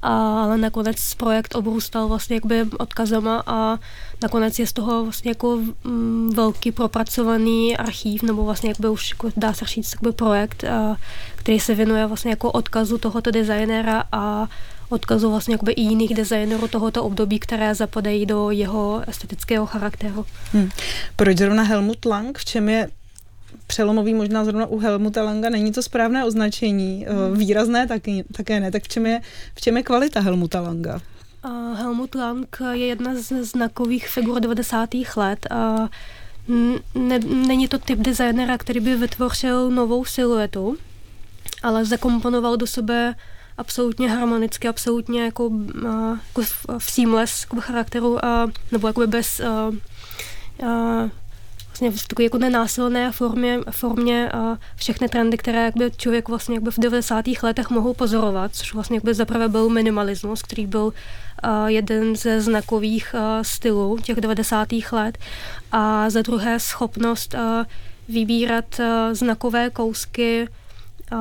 [0.04, 3.78] ale nakonec projekt obrůstal vlastně jakby odkazama a
[4.22, 9.30] nakonec je z toho vlastně jako mm, velký propracovaný archív, nebo vlastně jakby už jako
[9.36, 10.96] dá se říct jakby projekt, a,
[11.36, 14.48] který se věnuje vlastně jako odkazu tohoto designéra a
[14.88, 20.26] odkazu vlastně jakoby i jiných designerů tohoto období, které zapadají do jeho estetického charakteru.
[20.52, 20.68] Hmm.
[21.16, 22.38] Proč zrovna Helmut Lang?
[22.38, 22.88] V čem je
[23.66, 27.38] přelomový možná zrovna u Helmuta Langa není to správné označení, hmm.
[27.38, 29.20] výrazné taky, také ne, tak v čem je,
[29.54, 31.00] v čem je kvalita Helmuta Langa?
[31.44, 34.90] Uh, Helmut Lang je jedna z znakových figur 90.
[35.16, 35.88] let a
[36.94, 40.76] ne, není to typ designera, který by vytvořil novou siluetu,
[41.62, 43.14] ale zakomponoval do sebe
[43.58, 48.20] absolutně harmonicky, absolutně jako, uh, jako v, v seamless jako charakteru, uh,
[48.72, 49.74] nebo jako bez uh,
[50.68, 51.10] uh,
[51.74, 56.70] vlastně v takové jako nenásilné formě, formě a všechny trendy, které jakby člověk vlastně jakby
[56.70, 57.24] v 90.
[57.42, 60.92] letech mohl pozorovat, což vlastně jakby zaprvé byl minimalismus, který byl uh,
[61.66, 64.68] jeden ze znakových uh, stylů těch 90.
[64.92, 65.18] let
[65.72, 67.40] a za druhé schopnost uh,
[68.08, 70.48] vybírat uh, znakové kousky
[71.12, 71.18] uh,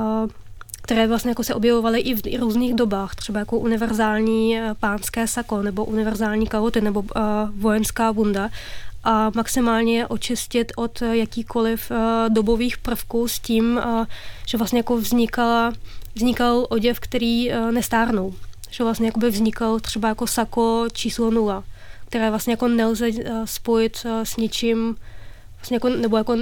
[0.82, 5.86] které vlastně jako se objevovaly i v různých dobách, třeba jako univerzální pánské sako nebo
[5.86, 7.06] univerzální kaloty nebo uh,
[7.58, 8.50] vojenská bunda
[9.04, 11.98] a maximálně očistit od jakýkoliv uh,
[12.30, 14.06] dobových prvků s tím, uh,
[14.48, 15.74] že vlastně jako vznikala,
[16.16, 18.34] vznikal oděv, který nestárnou.
[18.70, 21.64] Že vlastně jako by vznikal třeba jako sako číslo nula,
[22.08, 23.10] které vlastně jako nelze
[23.46, 24.96] spojit s ničím,
[25.58, 26.36] vlastně jako, nebo jako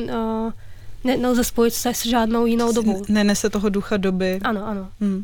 [1.04, 3.04] nelze spojit se s žádnou jinou dobou.
[3.10, 4.40] Nenese toho ducha doby.
[4.44, 4.90] Ano, ano.
[5.00, 5.24] Hmm.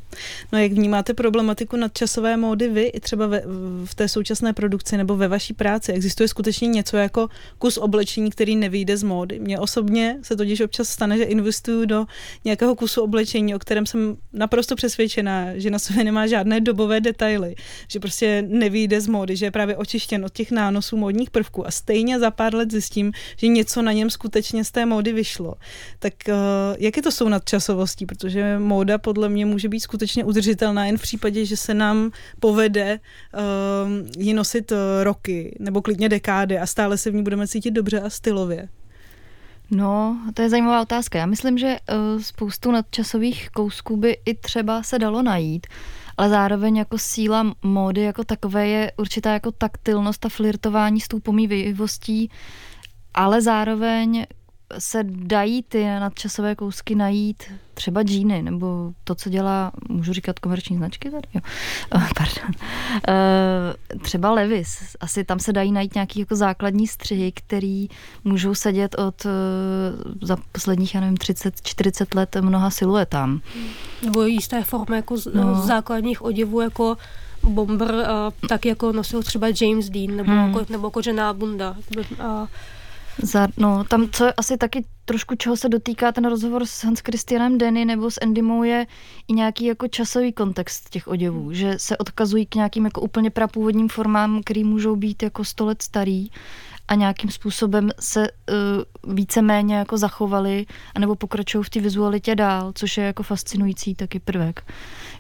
[0.51, 3.43] No jak vnímáte problematiku nadčasové módy vy i třeba ve,
[3.85, 5.91] v té současné produkci nebo ve vaší práci?
[5.91, 9.39] Existuje skutečně něco jako kus oblečení, který nevyjde z módy?
[9.39, 12.05] Mně osobně se totiž občas stane, že investuju do
[12.45, 17.55] nějakého kusu oblečení, o kterém jsem naprosto přesvědčená, že na sobě nemá žádné dobové detaily,
[17.87, 21.71] že prostě nevyjde z módy, že je právě očištěn od těch nánosů módních prvků a
[21.71, 25.53] stejně za pár let zjistím, že něco na něm skutečně z té módy vyšlo
[25.99, 26.33] tak uh,
[26.79, 28.05] jak je to s tou nadčasovostí?
[28.05, 32.99] Protože móda podle mě může být skutečně udržitelná jen v případě, že se nám povede
[33.33, 33.41] uh,
[34.17, 38.01] ji nosit uh, roky nebo klidně dekády a stále se v ní budeme cítit dobře
[38.01, 38.69] a stylově.
[39.71, 41.19] No, to je zajímavá otázka.
[41.19, 41.77] Já myslím, že
[42.21, 45.67] spoustu nadčasových kousků by i třeba se dalo najít,
[46.17, 51.19] ale zároveň jako síla módy jako takové je určitá jako taktilnost a flirtování s tou
[51.19, 52.29] pomývivostí,
[53.13, 54.25] ale zároveň
[54.79, 60.77] se dají ty nadčasové kousky najít třeba džíny, nebo to, co dělá, můžu říkat komerční
[60.77, 61.27] značky tady?
[61.33, 61.41] Jo.
[61.95, 62.51] Uh, pardon.
[63.07, 64.95] Uh, třeba Levis.
[64.99, 67.87] Asi tam se dají najít nějaký jako základní střihy, který
[68.23, 69.31] můžou sedět od uh,
[70.21, 73.41] za posledních, já nevím, 30-40 let mnoha siluetám.
[74.03, 75.61] Nebo jisté formy jako z, no.
[75.61, 76.97] základních oděvů, jako
[77.43, 78.07] bomber,
[78.49, 80.47] tak jako nosil třeba James Dean, nebo, hmm.
[80.47, 81.75] jako, nebo kožená bunda.
[82.19, 82.47] Uh,
[83.21, 86.99] za, no, tam, co je asi taky trošku čeho se dotýká ten rozhovor s Hans
[86.99, 88.85] Christianem Denny nebo s Endymou je
[89.27, 93.89] i nějaký jako časový kontext těch oděvů, že se odkazují k nějakým jako úplně prapůvodním
[93.89, 96.29] formám, které můžou být jako sto let starý
[96.87, 102.97] a nějakým způsobem se uh, víceméně jako zachovali anebo pokračují v té vizualitě dál, což
[102.97, 104.73] je jako fascinující taky prvek.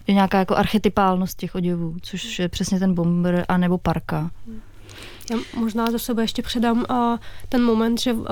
[0.07, 4.31] Je nějaká jako archetypálnost těch oděvů, což je přesně ten bomber a nebo parka.
[4.47, 4.61] Hmm.
[5.31, 7.17] Já možná za sebe ještě předám uh,
[7.49, 8.25] ten moment, že uh,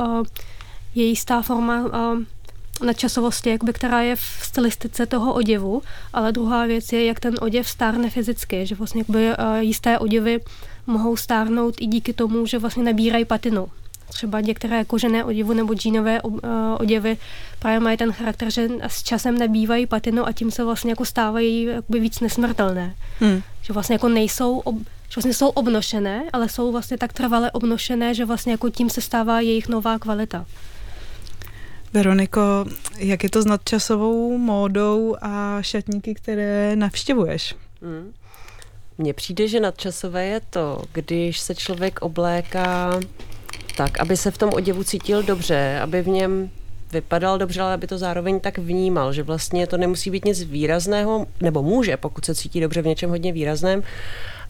[0.95, 2.19] je jistá forma uh,
[2.85, 5.81] nadčasovosti, jakby, která je v stylistice toho oděvu,
[6.13, 10.39] ale druhá věc je, jak ten oděv stárne fyzicky, že vlastně jakby, uh, jisté oděvy
[10.87, 13.67] mohou stárnout i díky tomu, že vlastně nabírají patinu.
[14.09, 16.21] Třeba některé kožené oděvy nebo džínové
[16.79, 17.17] oděvy
[17.59, 21.63] právě mají ten charakter, že s časem nabývají patinu a tím se vlastně jako stávají
[21.63, 22.95] jakoby víc nesmrtelné.
[23.19, 23.41] Hmm.
[23.61, 24.75] Že vlastně jako nejsou ob,
[25.09, 29.01] že vlastně jsou obnošené, ale jsou vlastně tak trvale obnošené, že vlastně jako tím se
[29.01, 30.45] stává jejich nová kvalita.
[31.93, 32.65] Veroniko,
[32.97, 37.55] jak je to s nadčasovou módou a šatníky, které navštěvuješ?
[37.81, 38.13] Hmm.
[38.97, 42.99] Mně přijde, že nadčasové je to, když se člověk obléká
[43.77, 46.49] tak, aby se v tom oděvu cítil dobře, aby v něm
[46.91, 51.27] vypadal dobře, ale aby to zároveň tak vnímal, že vlastně to nemusí být nic výrazného,
[51.41, 53.83] nebo může, pokud se cítí dobře v něčem hodně výrazném,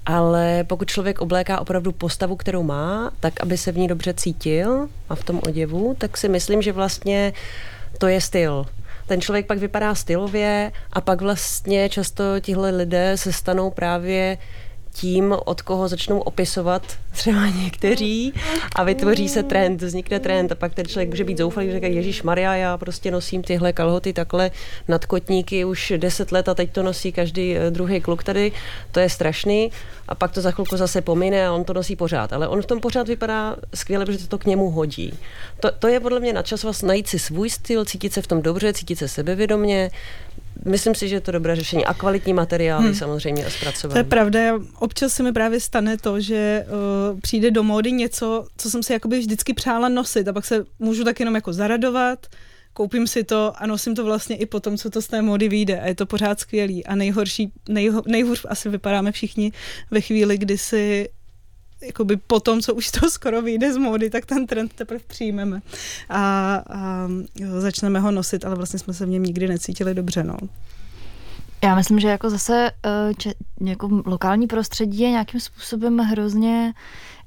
[0.06, 4.88] ale pokud člověk obléká opravdu postavu, kterou má, tak aby se v ní dobře cítil
[5.10, 7.34] a v tom oděvu, tak si myslím, že vlastně
[7.98, 8.66] to je styl.
[9.08, 14.38] Ten člověk pak vypadá stylově a pak vlastně často tihle lidé se stanou právě
[14.96, 18.34] tím, od koho začnou opisovat třeba někteří
[18.76, 21.88] a vytvoří se trend, vznikne trend a pak ten člověk může být zoufalý, že říká,
[21.88, 24.52] Ježíš Maria, já prostě nosím tyhle kalhoty takhle
[24.88, 28.52] nad kotníky už deset let a teď to nosí každý eh, druhý kluk tady,
[28.92, 29.72] to je strašný
[30.08, 32.34] a pak to za chvilku zase pomine a on to nosí pořád.
[32.34, 35.14] Ale on v tom pořád vypadá skvěle, protože to k němu hodí.
[35.60, 38.28] To, to je podle mě na čas vlastně najít si svůj styl, cítit se v
[38.28, 39.92] tom dobře, cítit se sebevědomě,
[40.66, 41.86] Myslím si, že je to dobré řešení.
[41.86, 42.96] A kvalitní materiály hmm.
[42.96, 43.94] samozřejmě a zpracování.
[43.94, 44.40] To je pravda.
[44.80, 46.66] Občas se mi právě stane to, že
[47.12, 50.66] uh, přijde do módy něco, co jsem si jakoby vždycky přála nosit a pak se
[50.80, 52.28] můžu tak jenom jako zaradovat,
[52.74, 55.50] koupím si to a nosím to vlastně i po tom, co to z té módy
[55.50, 59.52] vyjde a je to pořád skvělý a nejhorší, nejho, nejhůř asi vypadáme všichni
[59.92, 61.10] ve chvíli, kdy si
[61.82, 65.62] jakoby po tom, co už to skoro vyjde z módy, tak ten trend teprve přijmeme
[66.10, 70.24] a, a jo, začneme ho nosit, ale vlastně jsme se v něm nikdy necítili dobře,
[70.24, 70.38] no.
[71.64, 76.74] Já myslím, že jako zase eh, če, jako lokální prostředí je nějakým způsobem hrozně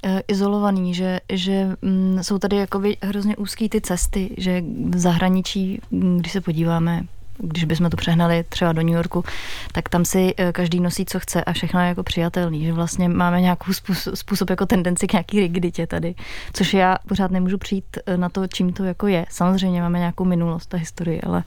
[0.05, 5.81] eh, izolovaný, že, že mm, jsou tady jakoby hrozně úzký ty cesty, že v zahraničí,
[5.91, 7.03] mm, když se podíváme
[7.39, 9.25] když bychom to přehnali třeba do New Yorku,
[9.73, 13.09] tak tam si eh, každý nosí, co chce a všechno je jako přijatelný, že vlastně
[13.09, 16.15] máme nějakou způsob, způsob jako tendenci k nějaký rigiditě tady,
[16.53, 19.27] což já pořád nemůžu přijít eh, na to, čím to jako je.
[19.31, 21.45] Samozřejmě máme nějakou minulost a historii, ale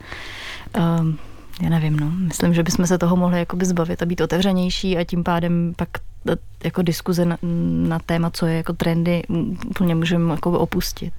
[1.00, 1.18] um,
[1.62, 2.10] já nevím, no.
[2.10, 5.88] Myslím, že bychom se toho mohli jakoby zbavit a být otevřenější a tím pádem pak
[6.28, 7.38] eh, jako diskuze na,
[7.88, 9.22] na téma, co je jako trendy,
[9.66, 11.14] úplně můžeme jako opustit.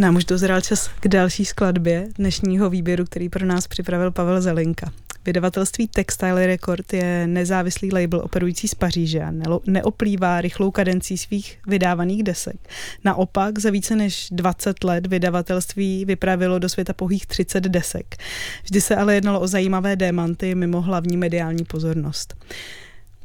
[0.00, 4.92] Nám už dozrál čas k další skladbě dnešního výběru, který pro nás připravil Pavel Zelinka.
[5.24, 9.32] Vydavatelství Textile Record je nezávislý label operující z Paříže a
[9.66, 12.56] neoplývá rychlou kadencí svých vydávaných desek.
[13.04, 18.16] Naopak za více než 20 let vydavatelství vypravilo do světa pouhých 30 desek.
[18.62, 22.34] Vždy se ale jednalo o zajímavé démanty mimo hlavní mediální pozornost.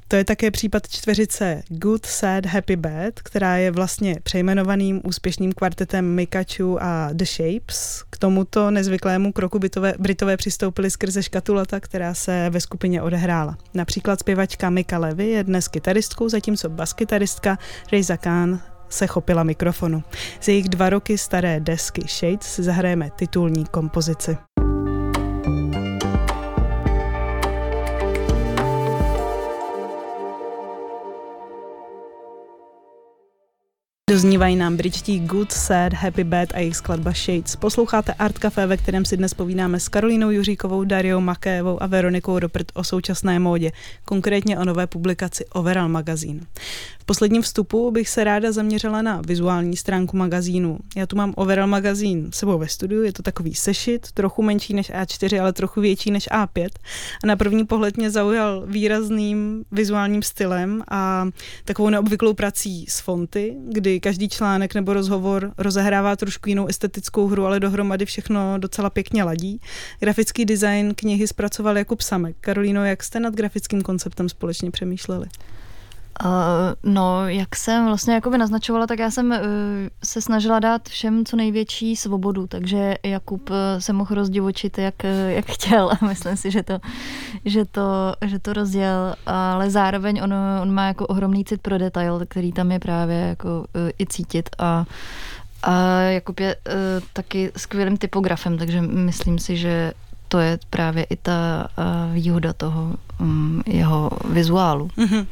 [0.07, 6.15] To je také případ čtveřice Good, Sad, Happy, Bad, která je vlastně přejmenovaným úspěšným kvartetem
[6.15, 8.03] Mikachu a The Shapes.
[8.09, 13.57] K tomuto nezvyklému kroku bytové, Britové přistoupili skrze škatulata, která se ve skupině odehrála.
[13.73, 17.57] Například zpěvačka Mika Levy je dnes kytaristkou, zatímco baskytaristka
[17.91, 20.03] Reza Khan se chopila mikrofonu.
[20.39, 24.37] Z jejich dva roky staré desky Shades zahrajeme titulní kompozici.
[34.15, 37.55] Doznívají nám britští Good, Sad, Happy Bad a jejich skladba Shades.
[37.55, 42.39] Posloucháte Art Café, ve kterém si dnes povídáme s Karolínou Juříkovou, Dariou Makévou a Veronikou
[42.39, 43.71] Ropert o současné módě,
[44.05, 46.39] konkrétně o nové publikaci Overall Magazine
[47.05, 50.77] posledním vstupu bych se ráda zaměřila na vizuální stránku magazínu.
[50.95, 54.91] Já tu mám overall magazín sebou ve studiu, je to takový sešit, trochu menší než
[54.91, 56.69] A4, ale trochu větší než A5.
[57.23, 61.27] A na první pohled mě zaujal výrazným vizuálním stylem a
[61.65, 67.45] takovou neobvyklou prací s fonty, kdy každý článek nebo rozhovor rozehrává trošku jinou estetickou hru,
[67.45, 69.61] ale dohromady všechno docela pěkně ladí.
[69.99, 72.35] Grafický design knihy zpracoval Jakub Samek.
[72.41, 75.27] Karolíno, jak jste nad grafickým konceptem společně přemýšleli?
[76.23, 76.31] Uh,
[76.93, 79.37] no, jak jsem vlastně jakoby naznačovala, tak já jsem uh,
[80.03, 85.31] se snažila dát všem co největší svobodu, takže Jakub uh, se mohl rozdivočit, jak, uh,
[85.31, 85.91] jak chtěl.
[85.91, 86.79] A myslím si, že to,
[87.45, 92.21] že to, že to rozděl, ale zároveň on, on má jako ohromný cit pro detail,
[92.27, 93.65] který tam je právě jako
[93.99, 94.49] i cítit.
[94.59, 94.85] A
[95.67, 96.73] a Jakub je uh,
[97.13, 99.93] taky skvělým typografem, takže myslím si, že
[100.27, 104.87] to je právě i ta uh, výhoda toho um, jeho vizuálu.
[104.97, 105.27] Mm-hmm.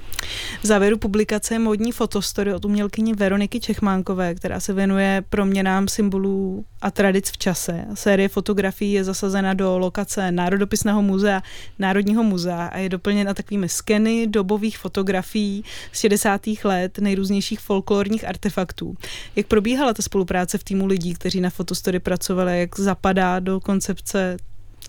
[0.62, 6.92] V závěru publikace modní fotostory od umělkyni Veroniky Čechmánkové, která se věnuje proměnám symbolů a
[6.92, 7.86] tradic v čase.
[7.94, 11.42] Série fotografií je zasazena do lokace Národopisného muzea
[11.80, 16.42] Národního muzea a je doplněna takovými skeny dobových fotografií z 60.
[16.64, 18.96] let nejrůznějších folklorních artefaktů.
[19.36, 24.38] Jak probíhala ta spolupráce v týmu lidí, kteří na fotostory pracovali, jak zapadá do koncepce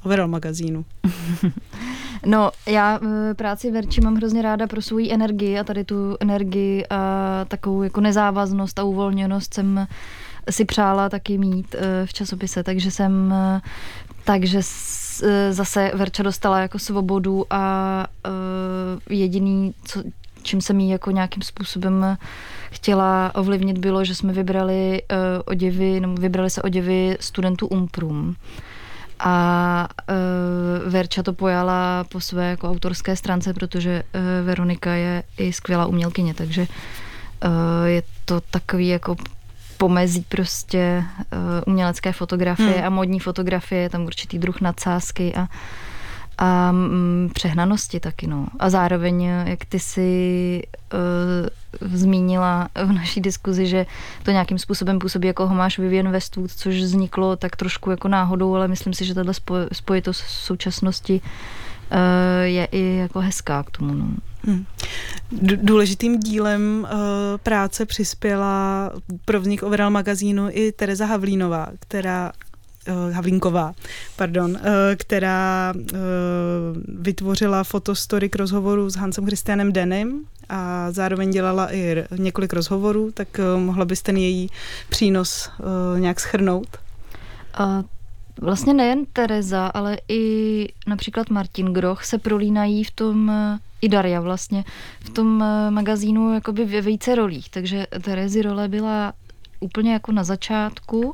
[0.05, 0.85] overall magazínu?
[2.27, 6.87] No, já eh, práci Verči mám hrozně ráda pro svou energii a tady tu energii
[6.91, 9.87] a takovou jako nezávaznost a uvolněnost jsem
[10.51, 13.61] si přála taky mít eh, v časopise, takže jsem eh,
[14.25, 14.61] takže
[15.51, 18.07] zase Verča dostala jako svobodu a
[19.11, 20.03] jediný, co,
[20.43, 22.17] čím jsem jí jako nějakým způsobem
[22.71, 25.03] chtěla ovlivnit, bylo, že jsme vybrali
[25.45, 28.37] oděvy, vybrali se oděvy studentů Umprum
[29.21, 35.53] a uh, Verča to pojala po své jako autorské stránce, protože uh, Veronika je i
[35.53, 36.67] skvělá umělkyně, takže
[37.45, 39.17] uh, je to takový jako
[39.79, 42.87] pomezí prostě uh, umělecké fotografie hmm.
[42.87, 45.49] a modní fotografie, tam určitý druh nadsázky a,
[46.39, 48.47] a mm, přehnanosti taky, no.
[48.59, 50.62] A zároveň, jak ty si
[51.80, 53.87] uh, zmínila v naší diskuzi, že
[54.22, 58.68] to nějakým způsobem působí jako homáš Vivian Westwood, což vzniklo tak trošku jako náhodou, ale
[58.68, 59.32] myslím si, že tato
[59.72, 61.99] spojitost současnosti uh,
[62.43, 64.07] je i jako hezká k tomu, no.
[64.47, 64.66] Hmm.
[65.62, 66.99] Důležitým dílem uh,
[67.43, 68.91] práce přispěla
[69.24, 72.32] pro vznik Overall magazínu i Tereza Havlínová, která
[72.89, 73.74] uh, Havlínková,
[74.16, 74.59] pardon, uh,
[74.97, 75.93] která uh,
[76.89, 83.28] vytvořila fotostory k rozhovoru s Hansem Christianem Denem a zároveň dělala i několik rozhovorů, tak
[83.39, 84.51] uh, mohla byste její
[84.89, 86.76] přínos uh, nějak schrnout?
[87.61, 87.82] Uh,
[88.41, 93.32] vlastně nejen Tereza, ale i například Martin Groch se prolínají v tom
[93.80, 94.64] i Daria vlastně
[95.01, 99.12] v tom magazínu jakoby ve více rolích, takže Terezy role byla
[99.61, 101.12] úplně jako na začátku,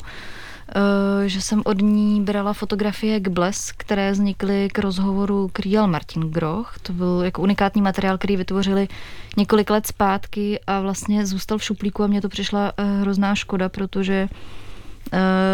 [1.26, 6.74] že jsem od ní brala fotografie k Bles, které vznikly k rozhovoru Kriel Martin Groch.
[6.82, 8.88] To byl jako unikátní materiál, který vytvořili
[9.36, 13.68] několik let zpátky a vlastně zůstal v šuplíku a mně to přišla eh, hrozná škoda,
[13.68, 14.28] protože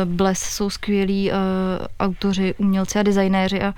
[0.05, 1.31] Bles jsou skvělí
[2.01, 3.75] autoři, umělci a designéři a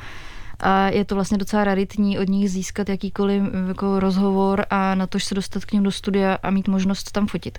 [0.61, 5.21] a je to vlastně docela raritní od nich získat jakýkoliv jako rozhovor a na to,
[5.21, 7.59] se dostat k ním do studia a mít možnost tam fotit.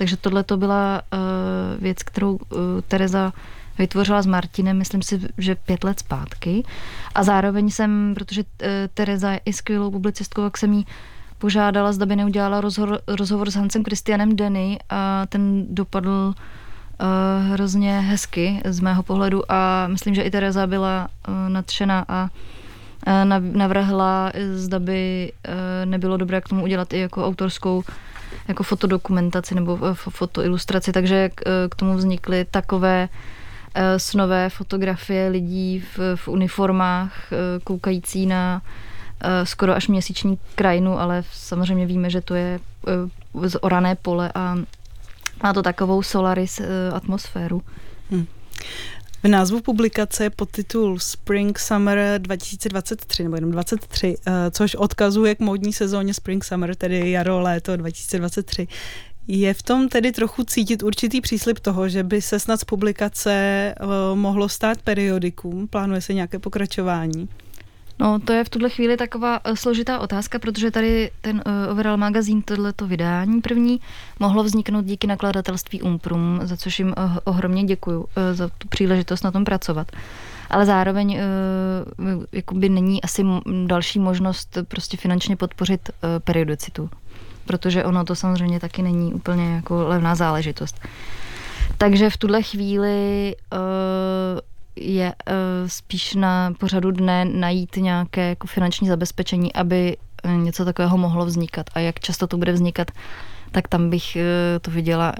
[0.00, 2.40] Takže tohle to byla uh, věc, kterou uh,
[2.88, 3.32] Tereza
[3.78, 6.64] vytvořila s Martinem, myslím si, že pět let zpátky.
[7.14, 10.86] A zároveň jsem, protože uh, Tereza je i skvělou publicistkou, jak jsem jí
[11.38, 18.00] požádala, zda by neudělala rozhovor, rozhovor s Hansem Christianem Denny a ten dopadl uh, hrozně
[18.00, 22.28] hezky z mého pohledu a myslím, že i Tereza byla uh, nadšená a
[23.06, 25.54] uh, navrhla, zda by uh,
[25.90, 27.82] nebylo dobré k tomu udělat i jako autorskou
[28.48, 33.08] jako fotodokumentaci nebo fotoilustraci, takže k, k tomu vznikly takové
[33.96, 37.12] snové fotografie lidí v, v uniformách
[37.64, 38.62] koukající na
[39.44, 42.60] skoro až měsíční krajinu, ale samozřejmě víme, že to je
[43.46, 44.56] z orané pole a
[45.42, 46.60] má to takovou Solaris
[46.92, 47.62] atmosféru.
[48.10, 48.26] Hmm.
[49.22, 55.34] V názvu publikace pod titul Spring Summer 2023, nebo jenom 23, uh, eh, což odkazuje
[55.34, 58.68] k módní sezóně Spring Summer, tedy jaro, léto 2023.
[59.28, 63.74] Je v tom tedy trochu cítit určitý příslip toho, že by se snad z publikace
[63.80, 65.68] uh, mohlo stát periodikum?
[65.68, 67.28] Plánuje se nějaké pokračování?
[68.00, 71.96] No, to je v tuhle chvíli taková uh, složitá otázka, protože tady ten uh, Overall
[71.96, 73.80] magazín, tohleto vydání první,
[74.20, 79.30] mohlo vzniknout díky nakladatelství Umprum, za což jim uh, ohromně děkuju za tu příležitost na
[79.30, 79.92] tom pracovat.
[80.50, 83.24] Ale zároveň uh, jakoby není asi
[83.66, 86.90] další možnost prostě finančně podpořit uh, periodicitu,
[87.46, 90.80] protože ono to samozřejmě taky není úplně jako levná záležitost.
[91.78, 93.58] Takže v tuhle chvíli uh,
[94.80, 95.34] je uh,
[95.66, 101.66] spíš na pořadu dne najít nějaké jako finanční zabezpečení, aby uh, něco takového mohlo vznikat.
[101.74, 102.90] A jak často to bude vznikat,
[103.52, 104.22] tak tam bych uh,
[104.60, 105.12] to viděla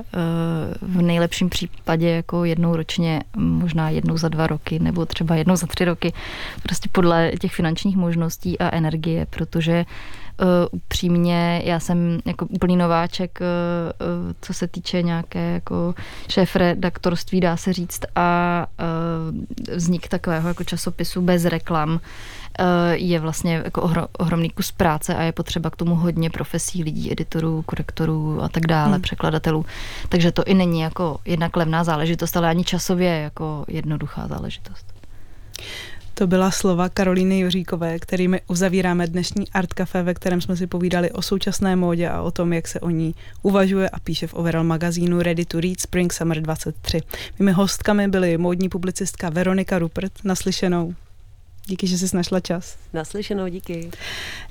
[0.83, 5.67] v nejlepším případě jako jednou ročně, možná jednou za dva roky, nebo třeba jednou za
[5.67, 6.13] tři roky,
[6.63, 9.85] prostě podle těch finančních možností a energie, protože
[10.71, 15.95] upřímně, já jsem jako úplný nováček, uh, co se týče nějaké jako
[16.29, 22.01] šéf redaktorství, dá se říct, a uh, vznik takového jako časopisu bez reklam
[22.93, 27.13] je vlastně jako ohro, ohromný kus práce a je potřeba k tomu hodně profesí lidí,
[27.13, 29.03] editorů, korektorů a tak dále, hmm.
[29.03, 29.67] překladatelů.
[30.09, 34.87] Takže to i není jako jednak levná záležitost, ale ani časově jako jednoduchá záležitost.
[36.21, 41.11] To byla slova Karolíny Juříkové, kterými uzavíráme dnešní Art Café, ve kterém jsme si povídali
[41.11, 44.65] o současné módě a o tom, jak se o ní uvažuje a píše v Overall
[44.65, 47.01] magazínu Ready to Read Spring Summer 23.
[47.39, 50.95] Mými hostkami byly módní publicistka Veronika Rupert, naslyšenou.
[51.71, 52.77] Díky, že jsi našla čas.
[52.93, 53.91] Naslyšenou, díky.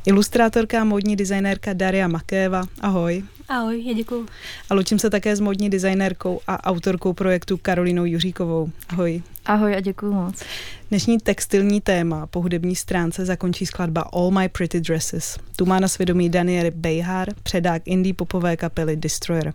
[0.05, 2.63] Ilustrátorka a módní designérka Daria Makéva.
[2.81, 3.23] Ahoj.
[3.49, 4.25] Ahoj, já děkuju.
[4.69, 8.69] A loučím se také s módní designérkou a autorkou projektu Karolinou Juříkovou.
[8.89, 9.21] Ahoj.
[9.45, 10.43] Ahoj a děkuji moc.
[10.89, 15.37] Dnešní textilní téma po hudební stránce zakončí skladba All My Pretty Dresses.
[15.55, 19.53] Tu má na svědomí Daniel Bejhar, předák indie popové kapely Destroyer.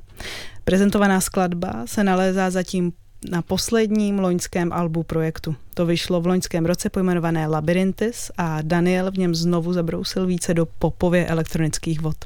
[0.65, 2.93] Prezentovaná skladba se nalézá zatím
[3.31, 5.57] na posledním loňském albu projektu.
[5.75, 10.67] To vyšlo v loňském roce pojmenované Labyrinthis a Daniel v něm znovu zabrousil více do
[10.67, 12.17] popově elektronických vod.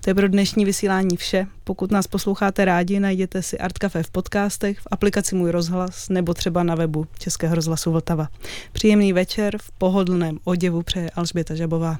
[0.00, 1.46] To je pro dnešní vysílání vše.
[1.64, 6.34] Pokud nás posloucháte rádi, najděte si Art Café v podcastech, v aplikaci Můj rozhlas nebo
[6.34, 8.28] třeba na webu Českého rozhlasu Vltava.
[8.72, 11.98] Příjemný večer v pohodlném oděvu přeje Alžběta Žabová.